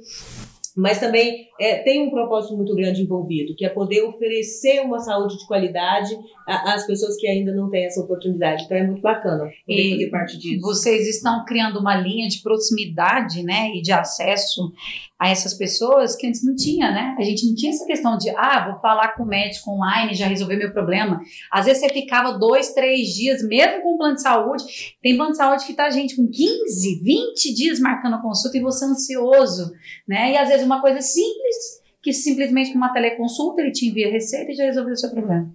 mas 0.73 0.97
também 0.97 1.49
é, 1.59 1.79
tem 1.79 2.07
um 2.07 2.09
propósito 2.09 2.55
muito 2.55 2.73
grande 2.73 3.01
envolvido, 3.01 3.53
que 3.53 3.65
é 3.65 3.69
poder 3.69 4.03
oferecer 4.03 4.79
uma 4.79 4.99
saúde 4.99 5.37
de 5.37 5.45
qualidade 5.45 6.17
às 6.47 6.87
pessoas 6.87 7.17
que 7.17 7.27
ainda 7.27 7.53
não 7.53 7.69
têm 7.69 7.85
essa 7.85 7.99
oportunidade. 7.99 8.63
Então 8.63 8.77
é 8.77 8.87
muito 8.87 9.01
bacana 9.01 9.49
poder 9.67 9.81
e 9.81 9.91
fazer 9.91 10.09
parte 10.09 10.37
disso. 10.37 10.61
Vocês 10.61 11.05
estão 11.07 11.43
criando 11.43 11.79
uma 11.79 11.95
linha 11.95 12.29
de 12.29 12.41
proximidade 12.41 13.43
né, 13.43 13.71
e 13.75 13.81
de 13.81 13.91
acesso 13.91 14.71
a 15.17 15.29
essas 15.29 15.53
pessoas 15.53 16.15
que 16.15 16.27
antes 16.27 16.43
não 16.43 16.55
tinha, 16.55 16.91
né? 16.91 17.15
A 17.17 17.23
gente 17.23 17.47
não 17.47 17.55
tinha 17.55 17.71
essa 17.71 17.85
questão 17.85 18.17
de, 18.17 18.29
ah, 18.31 18.69
vou 18.69 18.79
falar 18.81 19.15
com 19.15 19.23
o 19.23 19.25
médico 19.25 19.71
online, 19.71 20.13
já 20.13 20.27
resolver 20.27 20.57
meu 20.57 20.73
problema. 20.73 21.21
Às 21.51 21.65
vezes 21.65 21.81
você 21.81 21.89
ficava 21.89 22.37
dois, 22.37 22.73
três 22.73 23.09
dias, 23.09 23.41
mesmo 23.47 23.81
com 23.81 23.95
o 23.95 23.97
plano 23.97 24.15
de 24.15 24.21
saúde. 24.21 24.63
Tem 25.01 25.15
plano 25.15 25.31
de 25.31 25.37
saúde 25.37 25.65
que 25.65 25.73
tá, 25.73 25.89
gente, 25.89 26.17
com 26.17 26.27
15, 26.27 27.01
20 27.01 27.53
dias 27.53 27.79
marcando 27.79 28.15
a 28.15 28.21
consulta 28.21 28.57
e 28.57 28.61
você 28.61 28.85
ansioso, 28.85 29.71
né? 30.07 30.33
E 30.33 30.37
às 30.37 30.49
vezes 30.49 30.65
uma 30.65 30.81
coisa 30.81 30.99
simples, 30.99 31.81
que 32.03 32.11
simplesmente 32.11 32.71
com 32.71 32.77
uma 32.77 32.93
teleconsulta 32.93 33.61
ele 33.61 33.71
te 33.71 33.87
envia 33.87 34.11
receita 34.11 34.51
e 34.51 34.55
já 34.55 34.65
resolveu 34.65 34.93
o 34.93 34.97
seu 34.97 35.11
problema. 35.11 35.49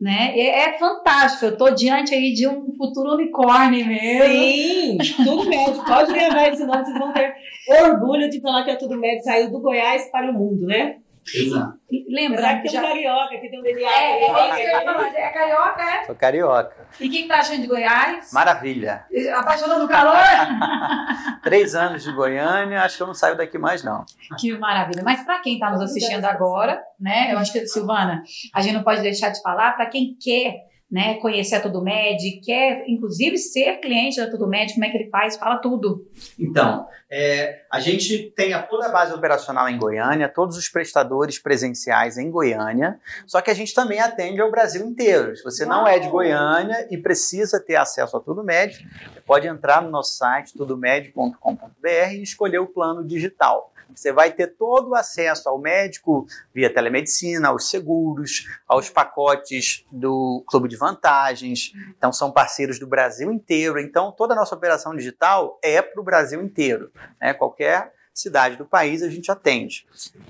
Né? 0.00 0.38
É, 0.38 0.68
é, 0.68 0.78
fantástico, 0.78 1.46
eu 1.46 1.56
tô 1.56 1.70
diante 1.70 2.14
aí 2.14 2.32
de 2.32 2.46
um 2.46 2.74
futuro 2.76 3.14
unicórnio 3.14 3.86
mesmo. 3.86 5.04
Sim, 5.04 5.24
tudo 5.24 5.48
médio. 5.48 5.84
Pode 5.84 6.12
gravar 6.12 6.48
esse 6.48 6.64
nome, 6.64 6.84
vocês 6.84 6.98
vão 6.98 7.12
ter 7.12 7.34
orgulho 7.82 8.28
de 8.28 8.40
falar 8.40 8.64
que 8.64 8.70
é 8.70 8.76
tudo 8.76 8.98
médio, 8.98 9.24
saiu 9.24 9.50
do 9.50 9.60
Goiás 9.60 10.10
para 10.10 10.30
o 10.30 10.34
mundo, 10.34 10.66
né? 10.66 10.96
Exato. 11.34 11.78
Lembrar 12.08 12.62
que 12.62 12.70
tem 12.70 12.78
um 12.78 12.82
carioca, 12.82 13.38
que 13.38 13.48
tem 13.48 13.58
um 13.58 13.62
DNA. 13.62 13.90
É, 13.90 14.22
é, 14.22 14.30
é, 14.30 14.62
é, 14.62 15.20
é 15.20 15.30
carioca, 15.30 15.82
é? 15.82 16.04
Sou 16.04 16.14
carioca. 16.14 16.86
E 17.00 17.08
quem 17.08 17.26
tá 17.26 17.38
achando 17.38 17.62
de 17.62 17.66
Goiás? 17.66 18.32
Maravilha. 18.32 19.04
Apaixonou 19.36 19.78
no 19.78 19.88
calor? 19.88 20.16
Três 21.42 21.74
anos 21.74 22.02
de 22.02 22.12
Goiânia, 22.12 22.82
acho 22.82 22.96
que 22.96 23.02
eu 23.02 23.06
não 23.06 23.14
saio 23.14 23.36
daqui 23.36 23.58
mais, 23.58 23.82
não. 23.82 24.04
Que 24.38 24.56
maravilha. 24.56 25.02
Mas 25.04 25.24
para 25.24 25.40
quem 25.40 25.54
está 25.54 25.70
nos 25.70 25.80
assistindo 25.80 26.24
agora, 26.24 26.82
né? 26.98 27.32
Eu 27.32 27.38
acho 27.38 27.52
que, 27.52 27.66
Silvana, 27.66 28.22
a 28.54 28.60
gente 28.60 28.74
não 28.74 28.84
pode 28.84 29.02
deixar 29.02 29.30
de 29.30 29.40
falar, 29.42 29.72
para 29.72 29.86
quem 29.86 30.16
quer 30.20 30.54
né, 30.90 31.14
conhecer 31.14 31.56
a 31.56 31.60
Tudo 31.60 31.82
Med, 31.82 32.40
quer 32.44 32.84
inclusive 32.86 33.36
ser 33.38 33.78
cliente 33.78 34.18
da 34.18 34.30
Tudo 34.30 34.46
Med, 34.46 34.72
como 34.72 34.84
é 34.84 34.90
que 34.90 34.96
ele 34.96 35.10
faz? 35.10 35.36
Fala 35.36 35.58
tudo. 35.58 36.06
Então, 36.38 36.86
é, 37.10 37.62
a 37.72 37.80
gente 37.80 38.32
tem 38.36 38.52
a 38.52 38.62
toda 38.62 38.86
a 38.86 38.92
base 38.92 39.12
operacional 39.12 39.68
em 39.68 39.78
Goiânia, 39.78 40.28
todos 40.28 40.56
os 40.56 40.68
prestadores 40.68 41.40
presenciais 41.40 42.16
em 42.16 42.30
Goiânia, 42.30 43.00
só 43.26 43.40
que 43.40 43.50
a 43.50 43.54
gente 43.54 43.74
também 43.74 43.98
atende 43.98 44.40
ao 44.40 44.50
Brasil 44.50 44.86
inteiro. 44.86 45.36
Se 45.36 45.42
você 45.42 45.64
Uau. 45.64 45.72
não 45.72 45.88
é 45.88 45.98
de 45.98 46.08
Goiânia 46.08 46.86
e 46.90 46.96
precisa 46.96 47.60
ter 47.60 47.76
acesso 47.76 48.16
a 48.16 48.20
Tudo 48.20 48.44
Med, 48.44 48.78
pode 49.26 49.48
entrar 49.48 49.82
no 49.82 49.90
nosso 49.90 50.16
site 50.16 50.54
tudomed.com.br 50.56 52.12
e 52.12 52.22
escolher 52.22 52.58
o 52.58 52.66
plano 52.66 53.04
digital. 53.04 53.72
Você 53.94 54.12
vai 54.12 54.32
ter 54.32 54.48
todo 54.48 54.90
o 54.90 54.94
acesso 54.94 55.48
ao 55.48 55.58
médico 55.58 56.26
via 56.54 56.72
telemedicina, 56.72 57.48
aos 57.48 57.70
seguros, 57.70 58.46
aos 58.66 58.90
pacotes 58.90 59.84
do 59.90 60.44
Clube 60.46 60.68
de 60.68 60.76
Vantagens. 60.76 61.72
Então, 61.96 62.12
são 62.12 62.30
parceiros 62.30 62.78
do 62.78 62.86
Brasil 62.86 63.32
inteiro. 63.32 63.78
Então, 63.78 64.12
toda 64.12 64.34
a 64.34 64.36
nossa 64.36 64.54
operação 64.54 64.94
digital 64.94 65.58
é 65.62 65.80
para 65.80 66.00
o 66.00 66.04
Brasil 66.04 66.42
inteiro. 66.42 66.90
Né? 67.20 67.32
Qualquer 67.32 67.92
cidade 68.12 68.56
do 68.56 68.64
país 68.64 69.02
a 69.02 69.10
gente 69.10 69.30
atende. 69.30 69.86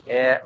É, 0.06 0.42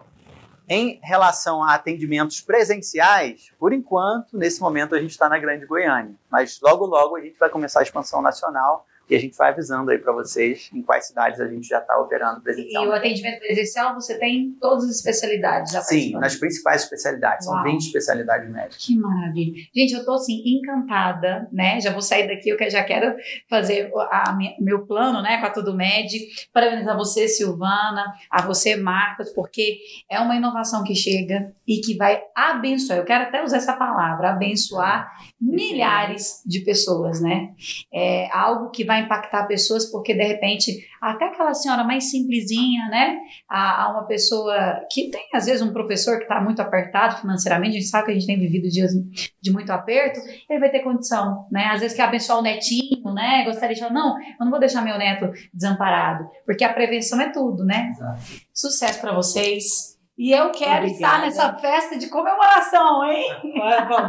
em 0.68 1.00
relação 1.02 1.64
a 1.64 1.74
atendimentos 1.74 2.40
presenciais, 2.40 3.50
por 3.58 3.72
enquanto, 3.72 4.38
nesse 4.38 4.60
momento, 4.60 4.94
a 4.94 5.00
gente 5.00 5.10
está 5.10 5.28
na 5.28 5.36
Grande 5.36 5.66
Goiânia. 5.66 6.14
Mas 6.30 6.60
logo, 6.62 6.86
logo 6.86 7.16
a 7.16 7.20
gente 7.20 7.36
vai 7.38 7.50
começar 7.50 7.80
a 7.80 7.82
expansão 7.82 8.22
nacional 8.22 8.86
e 9.10 9.16
a 9.16 9.18
gente 9.18 9.36
vai 9.36 9.50
avisando 9.50 9.90
aí 9.90 9.98
para 9.98 10.12
vocês 10.12 10.70
em 10.72 10.82
quais 10.82 11.08
cidades 11.08 11.40
a 11.40 11.48
gente 11.48 11.66
já 11.66 11.78
está 11.78 11.98
operando 11.98 12.40
presencial. 12.40 12.84
E 12.84 12.88
o 12.88 12.92
atendimento 12.92 13.40
presencial 13.40 13.94
você 13.94 14.18
tem 14.18 14.56
todas 14.60 14.84
as 14.84 14.96
especialidades? 14.96 15.72
Já 15.72 15.80
Sim, 15.80 16.12
nas 16.12 16.36
principais 16.36 16.84
especialidades. 16.84 17.46
Uau. 17.46 17.56
São 17.56 17.64
20 17.64 17.80
especialidades 17.80 18.50
médicas. 18.50 18.86
Que 18.86 18.96
maravilha. 18.96 19.52
Gente, 19.74 19.92
eu 19.92 20.00
estou 20.00 20.14
assim 20.14 20.42
encantada, 20.46 21.48
né? 21.52 21.80
Já 21.80 21.92
vou 21.92 22.02
sair 22.02 22.28
daqui, 22.28 22.50
eu 22.50 22.70
já 22.70 22.84
quero 22.84 23.16
fazer 23.48 23.90
a, 23.96 24.36
meu 24.60 24.86
plano, 24.86 25.20
né, 25.22 25.38
com 25.38 25.46
a 25.46 25.50
Tudo 25.50 25.74
Med. 25.74 26.08
Parabenizar 26.52 26.96
você, 26.96 27.26
Silvana, 27.26 28.14
a 28.30 28.42
você, 28.42 28.76
Marcos, 28.76 29.30
porque 29.30 29.78
é 30.08 30.20
uma 30.20 30.36
inovação 30.36 30.84
que 30.84 30.94
chega 30.94 31.52
e 31.66 31.80
que 31.80 31.96
vai 31.96 32.22
abençoar. 32.34 32.98
Eu 32.98 33.04
quero 33.04 33.24
até 33.24 33.42
usar 33.42 33.56
essa 33.56 33.72
palavra, 33.72 34.30
abençoar 34.30 35.10
milhares 35.40 36.42
de 36.46 36.60
pessoas, 36.60 37.20
né? 37.20 37.52
É 37.92 38.30
algo 38.32 38.70
que 38.70 38.84
vai 38.84 38.99
impactar 39.00 39.46
pessoas, 39.46 39.86
porque 39.90 40.14
de 40.14 40.22
repente, 40.22 40.86
até 41.00 41.26
aquela 41.26 41.54
senhora 41.54 41.84
mais 41.84 42.10
simplesinha, 42.10 42.88
né? 42.90 43.18
A, 43.48 43.84
a 43.84 43.92
uma 43.92 44.06
pessoa 44.06 44.54
que 44.90 45.10
tem, 45.10 45.28
às 45.34 45.46
vezes, 45.46 45.62
um 45.62 45.72
professor 45.72 46.16
que 46.18 46.24
está 46.24 46.40
muito 46.40 46.60
apertado 46.60 47.20
financeiramente, 47.20 47.76
a 47.76 47.80
gente 47.80 47.90
sabe 47.90 48.06
que 48.06 48.10
a 48.12 48.14
gente 48.14 48.26
tem 48.26 48.38
vivido 48.38 48.68
dias 48.68 48.92
de 49.40 49.52
muito 49.52 49.70
aperto, 49.70 50.20
ele 50.48 50.60
vai 50.60 50.70
ter 50.70 50.80
condição, 50.80 51.46
né? 51.50 51.66
Às 51.66 51.80
vezes 51.80 51.96
quer 51.96 52.04
abençoar 52.04 52.38
o 52.38 52.42
netinho, 52.42 53.12
né? 53.14 53.44
Gostaria 53.44 53.74
de 53.74 53.80
falar, 53.80 53.92
não, 53.92 54.18
eu 54.18 54.44
não 54.44 54.50
vou 54.50 54.60
deixar 54.60 54.82
meu 54.82 54.98
neto 54.98 55.30
desamparado, 55.52 56.28
porque 56.44 56.64
a 56.64 56.72
prevenção 56.72 57.20
é 57.20 57.30
tudo, 57.30 57.64
né? 57.64 57.90
Exato. 57.90 58.20
Sucesso 58.52 59.00
para 59.00 59.14
vocês. 59.14 59.99
E 60.20 60.32
eu 60.32 60.50
quero 60.50 60.84
Obrigada. 60.84 60.92
estar 60.92 61.20
nessa 61.22 61.56
festa 61.56 61.96
de 61.96 62.10
comemoração, 62.10 63.10
hein? 63.10 63.24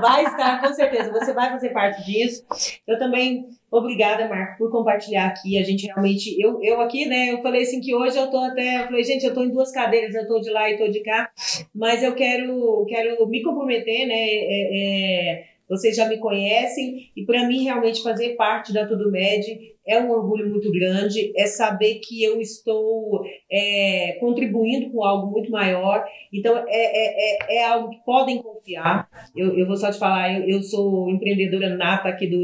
Vai 0.02 0.26
estar, 0.26 0.60
com 0.60 0.74
certeza. 0.74 1.10
Você 1.10 1.32
vai 1.32 1.50
fazer 1.50 1.69
parte 1.69 2.04
disso. 2.04 2.43
Eu 2.86 3.00
também, 3.00 3.45
obrigada, 3.71 4.28
Marco, 4.28 4.58
por 4.58 4.69
compartilhar 4.69 5.28
aqui. 5.28 5.58
A 5.58 5.63
gente 5.63 5.86
realmente, 5.86 6.38
eu, 6.38 6.62
eu 6.62 6.82
aqui, 6.82 7.06
né? 7.06 7.32
Eu 7.32 7.41
falei 7.41 7.62
assim 7.62 7.80
que 7.80 7.95
hoje 7.95 8.17
eu 8.17 8.30
tô 8.30 8.39
até, 8.39 8.82
eu 8.82 8.88
falei, 8.88 9.06
gente, 9.06 9.26
eu 9.26 9.34
tô 9.34 9.41
em 9.41 9.52
duas 9.52 9.71
cadeiras, 9.71 10.13
eu 10.13 10.28
tô 10.28 10.41
de 10.41 10.50
lá 10.50 10.69
e 10.69 10.78
tô 10.78 10.89
de 10.89 11.00
cá, 11.00 11.32
mas 11.74 12.04
eu 12.04 12.13
quero, 12.13 12.86
quero 12.89 13.26
me 13.30 13.41
comprometer, 13.41 14.06
né? 14.06 14.13
É, 14.13 15.38
é, 15.38 15.43
vocês 15.69 15.95
já 15.95 16.10
me 16.10 16.17
conhecem 16.17 17.10
e 17.15 17.24
para 17.26 17.47
mim 17.47 17.63
realmente 17.63 18.04
fazer 18.04 18.36
parte 18.36 18.74
da 18.74 18.86
Tudo 18.86 19.10
Med 19.10 19.45
é 19.88 20.00
um 20.00 20.12
orgulho 20.12 20.50
muito 20.50 20.72
grande, 20.72 21.34
é 21.36 21.48
saber 21.48 21.96
que 21.96 22.24
eu 22.24 22.39
estou 22.39 23.24
é, 23.52 24.17
contribuindo 24.20 24.91
com 24.91 25.04
algo 25.04 25.32
muito 25.32 25.52
maior. 25.52 26.04
Então, 26.32 26.56
é, 26.58 26.63
é, 26.70 27.56
é, 27.56 27.56
é 27.58 27.65
algo 27.65 27.89
que 27.89 28.04
podem 28.06 28.41
confiar. 28.41 29.08
Eu, 29.36 29.58
eu 29.58 29.65
vou 29.65 29.76
só 29.76 29.91
te 29.91 29.98
falar, 29.98 30.39
eu, 30.39 30.48
eu 30.48 30.62
sou 30.62 31.10
empreendedora 31.10 31.76
nata 31.76 32.10
aqui 32.10 32.28
do. 32.28 32.38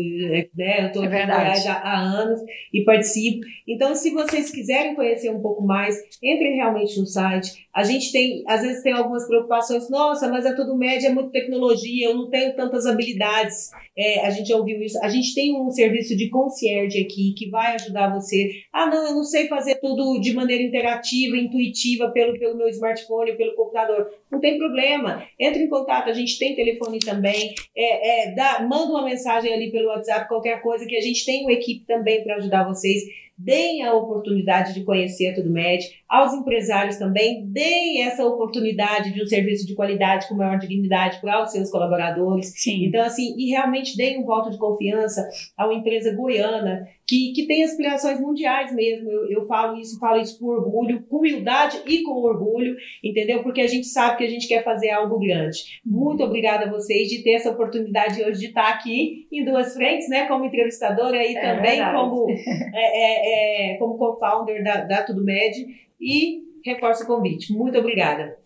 Né, 0.56 0.82
eu 0.82 0.88
estou 0.88 1.04
É 1.04 1.08
verdade. 1.08 1.41
Goiás 1.41 1.67
há, 1.67 1.73
há 1.73 2.00
anos 2.00 2.41
e 2.73 2.84
participo. 2.84 3.45
Então, 3.67 3.93
se 3.93 4.12
vocês 4.12 4.52
quiserem 4.52 4.95
conhecer 4.95 5.30
um 5.30 5.41
pouco 5.41 5.63
mais, 5.63 5.95
entrem 6.23 6.56
realmente 6.56 7.00
no 7.00 7.06
site. 7.06 7.67
A 7.73 7.84
gente 7.84 8.12
tem, 8.12 8.43
às 8.47 8.62
vezes, 8.62 8.82
tem 8.82 8.93
algumas 8.93 9.28
preocupações. 9.28 9.89
Nossa, 9.89 10.28
mas 10.28 10.45
a 10.45 10.56
Tudo 10.56 10.76
Média 10.76 11.08
é 11.08 11.13
muito 11.13 11.30
tecnologia, 11.30 12.08
eu 12.08 12.15
não 12.15 12.30
tenho 12.30 12.56
tantas 12.56 12.88
habilidades. 12.88 13.69
É, 13.95 14.26
a 14.26 14.32
gente 14.32 14.47
já 14.47 14.58
ouviu 14.58 14.82
isso. 14.82 14.97
A 15.04 15.10
gente 15.10 15.36
tem 15.36 15.56
um 15.56 15.69
serviço 15.69 16.17
de 16.17 16.30
concierge 16.30 17.00
aqui 17.00 17.27
que 17.34 17.50
vai 17.50 17.76
ajudar 17.76 18.13
você. 18.13 18.62
Ah, 18.72 18.86
não, 18.86 19.08
eu 19.08 19.16
não 19.16 19.24
sei 19.24 19.48
fazer 19.48 19.76
tudo 19.76 20.20
de 20.20 20.34
maneira 20.34 20.63
interativa, 20.63 21.38
intuitiva, 21.38 22.10
pelo, 22.12 22.38
pelo 22.38 22.58
meu 22.58 22.68
smartphone, 22.70 23.38
pelo 23.38 23.56
computador. 23.56 24.12
Não 24.32 24.40
tem 24.40 24.58
problema. 24.58 25.24
Entre 25.40 25.63
em 25.63 25.70
contato, 25.70 26.10
a 26.10 26.13
gente 26.13 26.38
tem 26.38 26.56
telefone 26.56 27.00
também. 27.00 27.54
É, 27.76 28.30
é, 28.30 28.36
dá, 28.36 28.62
manda 28.62 28.92
uma 28.92 29.06
mensagem 29.06 29.54
ali 29.54 29.72
pelo 29.72 29.88
WhatsApp, 29.88 30.28
qualquer 30.28 30.62
coisa, 30.62 30.86
que 30.86 30.96
a 30.96 31.02
gente 31.02 31.26
tem 31.26 31.44
uma 31.44 31.54
equipe 31.54 31.86
também 31.86 32.24
para 32.24 32.36
ajudar 32.36 32.68
vocês. 32.68 33.04
Deem 33.38 33.84
a 33.84 33.93
oportunidade 33.93 34.73
de 34.73 34.84
conhecer 34.84 35.30
a 35.30 35.36
Tudo 35.36 35.52
Med. 35.52 35.84
Aos 36.10 36.34
empresários 36.34 36.97
também, 36.97 37.45
deem 37.45 38.04
essa 38.04 38.26
oportunidade 38.26 39.13
de 39.13 39.21
um 39.21 39.26
serviço 39.26 39.67
de 39.67 39.76
qualidade 39.76 40.28
com 40.28 40.36
maior 40.36 40.58
dignidade 40.58 41.21
para 41.21 41.43
os 41.43 41.52
seus 41.52 41.69
colaboradores. 41.69 42.54
Sim. 42.56 42.86
Então, 42.86 43.04
assim, 43.04 43.36
e 43.38 43.52
realmente 43.52 43.95
deem 43.95 44.19
um 44.19 44.26
voto 44.26 44.50
de 44.50 44.58
confiança 44.58 45.28
a 45.56 45.65
uma 45.65 45.76
empresa 45.76 46.15
goiana 46.15 46.88
que, 47.08 47.32
que 47.32 47.47
tem 47.47 47.63
aspirações 47.63 48.19
mundiais 48.19 48.73
mesmo. 48.76 49.10
Eu, 49.10 49.30
eu 49.30 49.45
falo 49.45 49.80
isso, 49.80 49.97
falo 50.00 50.19
isso 50.21 50.38
com 50.39 50.47
orgulho, 50.47 51.04
com 51.10 51.17
humildade 51.17 51.80
e 51.86 52.04
com 52.04 52.12
orgulho, 52.12 52.76
entendeu? 53.04 53.41
Porque 53.43 53.62
a 53.62 53.67
gente 53.67 53.88
sabe 53.88 54.17
que 54.17 54.23
a 54.26 54.30
gente 54.30 54.47
quer 54.47 54.63
fazer 54.63 54.89
algo 54.89 55.17
grande. 55.17 55.80
Muito 55.86 56.21
obrigada 56.23 56.65
a 56.65 56.69
vocês 56.69 57.08
de 57.08 57.23
ter 57.23 57.36
essa 57.36 57.52
oportunidade 57.52 58.21
hoje 58.21 58.39
de 58.39 58.47
estar 58.47 58.67
aqui 58.67 59.26
em 59.32 59.45
duas 59.45 59.73
frentes, 59.73 60.10
né? 60.10 60.26
Como 60.28 60.43
entrevistadora 60.43 61.17
e 61.23 61.36
É 61.36 61.41
também 61.41 61.78
verdade. 61.78 61.97
como, 61.97 62.28
é, 62.30 62.36
é, 62.76 63.27
é, 63.28 63.78
como 63.78 63.98
co-founder 63.98 64.63
da, 64.63 64.82
da 64.82 65.04
Tudo 65.04 65.24
Med. 65.24 65.68
E 66.00 66.44
reforço 66.63 67.04
o 67.04 67.08
convite. 67.08 67.54
Muito 67.54 67.78
obrigada. 67.78 68.38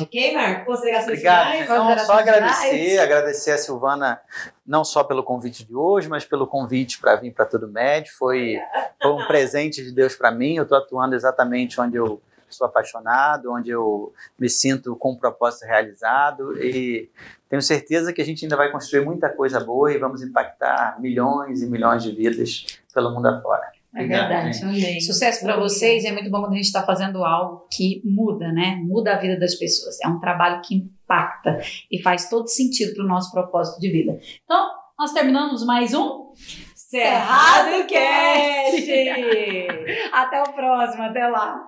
Ok, 0.00 0.34
Marco? 0.34 0.66
Considerações 0.66 1.18
Obrigado. 1.18 1.50
finais? 1.50 1.64
Então, 1.64 2.06
só 2.06 2.12
agradecer, 2.12 2.70
finais. 2.70 2.98
agradecer 2.98 3.50
a 3.52 3.58
Silvana 3.58 4.20
não 4.66 4.84
só 4.84 5.02
pelo 5.02 5.24
convite 5.24 5.64
de 5.64 5.74
hoje, 5.74 6.08
mas 6.08 6.24
pelo 6.24 6.46
convite 6.46 7.00
para 7.00 7.16
vir 7.16 7.32
para 7.32 7.46
Tudo 7.46 7.66
Med. 7.66 8.08
Foi, 8.10 8.58
foi 9.02 9.12
um 9.12 9.26
presente 9.26 9.82
de 9.82 9.92
Deus 9.92 10.14
para 10.14 10.30
mim. 10.30 10.56
Eu 10.56 10.62
estou 10.62 10.78
atuando 10.78 11.14
exatamente 11.14 11.80
onde 11.80 11.96
eu 11.96 12.20
sou 12.48 12.66
apaixonado, 12.66 13.52
onde 13.52 13.70
eu 13.70 14.12
me 14.38 14.48
sinto 14.48 14.96
com 14.96 15.12
o 15.12 15.18
propósito 15.18 15.66
realizado 15.66 16.56
e 16.62 17.10
tenho 17.48 17.60
certeza 17.60 18.12
que 18.12 18.22
a 18.22 18.24
gente 18.24 18.44
ainda 18.44 18.56
vai 18.56 18.70
construir 18.70 19.04
muita 19.04 19.28
coisa 19.28 19.60
boa 19.60 19.92
e 19.92 19.98
vamos 19.98 20.22
impactar 20.22 20.98
milhões 21.00 21.60
e 21.60 21.66
milhões 21.66 22.02
de 22.02 22.12
vidas 22.12 22.64
pelo 22.92 23.10
mundo 23.10 23.26
afora. 23.26 23.77
É 23.94 24.06
verdade. 24.06 24.62
Amém. 24.62 25.00
Sucesso 25.00 25.44
para 25.44 25.56
vocês. 25.56 26.04
É 26.04 26.12
muito 26.12 26.30
bom 26.30 26.40
quando 26.40 26.52
a 26.52 26.56
gente 26.56 26.66
está 26.66 26.82
fazendo 26.82 27.24
algo 27.24 27.66
que 27.70 28.02
muda, 28.04 28.52
né? 28.52 28.76
Muda 28.84 29.14
a 29.14 29.18
vida 29.18 29.38
das 29.38 29.54
pessoas. 29.54 29.98
É 30.02 30.08
um 30.08 30.20
trabalho 30.20 30.60
que 30.62 30.74
impacta 30.74 31.58
e 31.90 32.00
faz 32.02 32.28
todo 32.28 32.48
sentido 32.48 32.94
para 32.94 33.04
o 33.04 33.08
nosso 33.08 33.32
propósito 33.32 33.80
de 33.80 33.90
vida. 33.90 34.18
Então, 34.44 34.70
nós 34.98 35.12
terminamos 35.12 35.64
mais 35.64 35.94
um. 35.94 36.32
Cerrado 36.74 37.86
Cast! 37.86 38.90
Até 40.12 40.42
o 40.42 40.52
próximo. 40.52 41.02
Até 41.02 41.26
lá. 41.26 41.66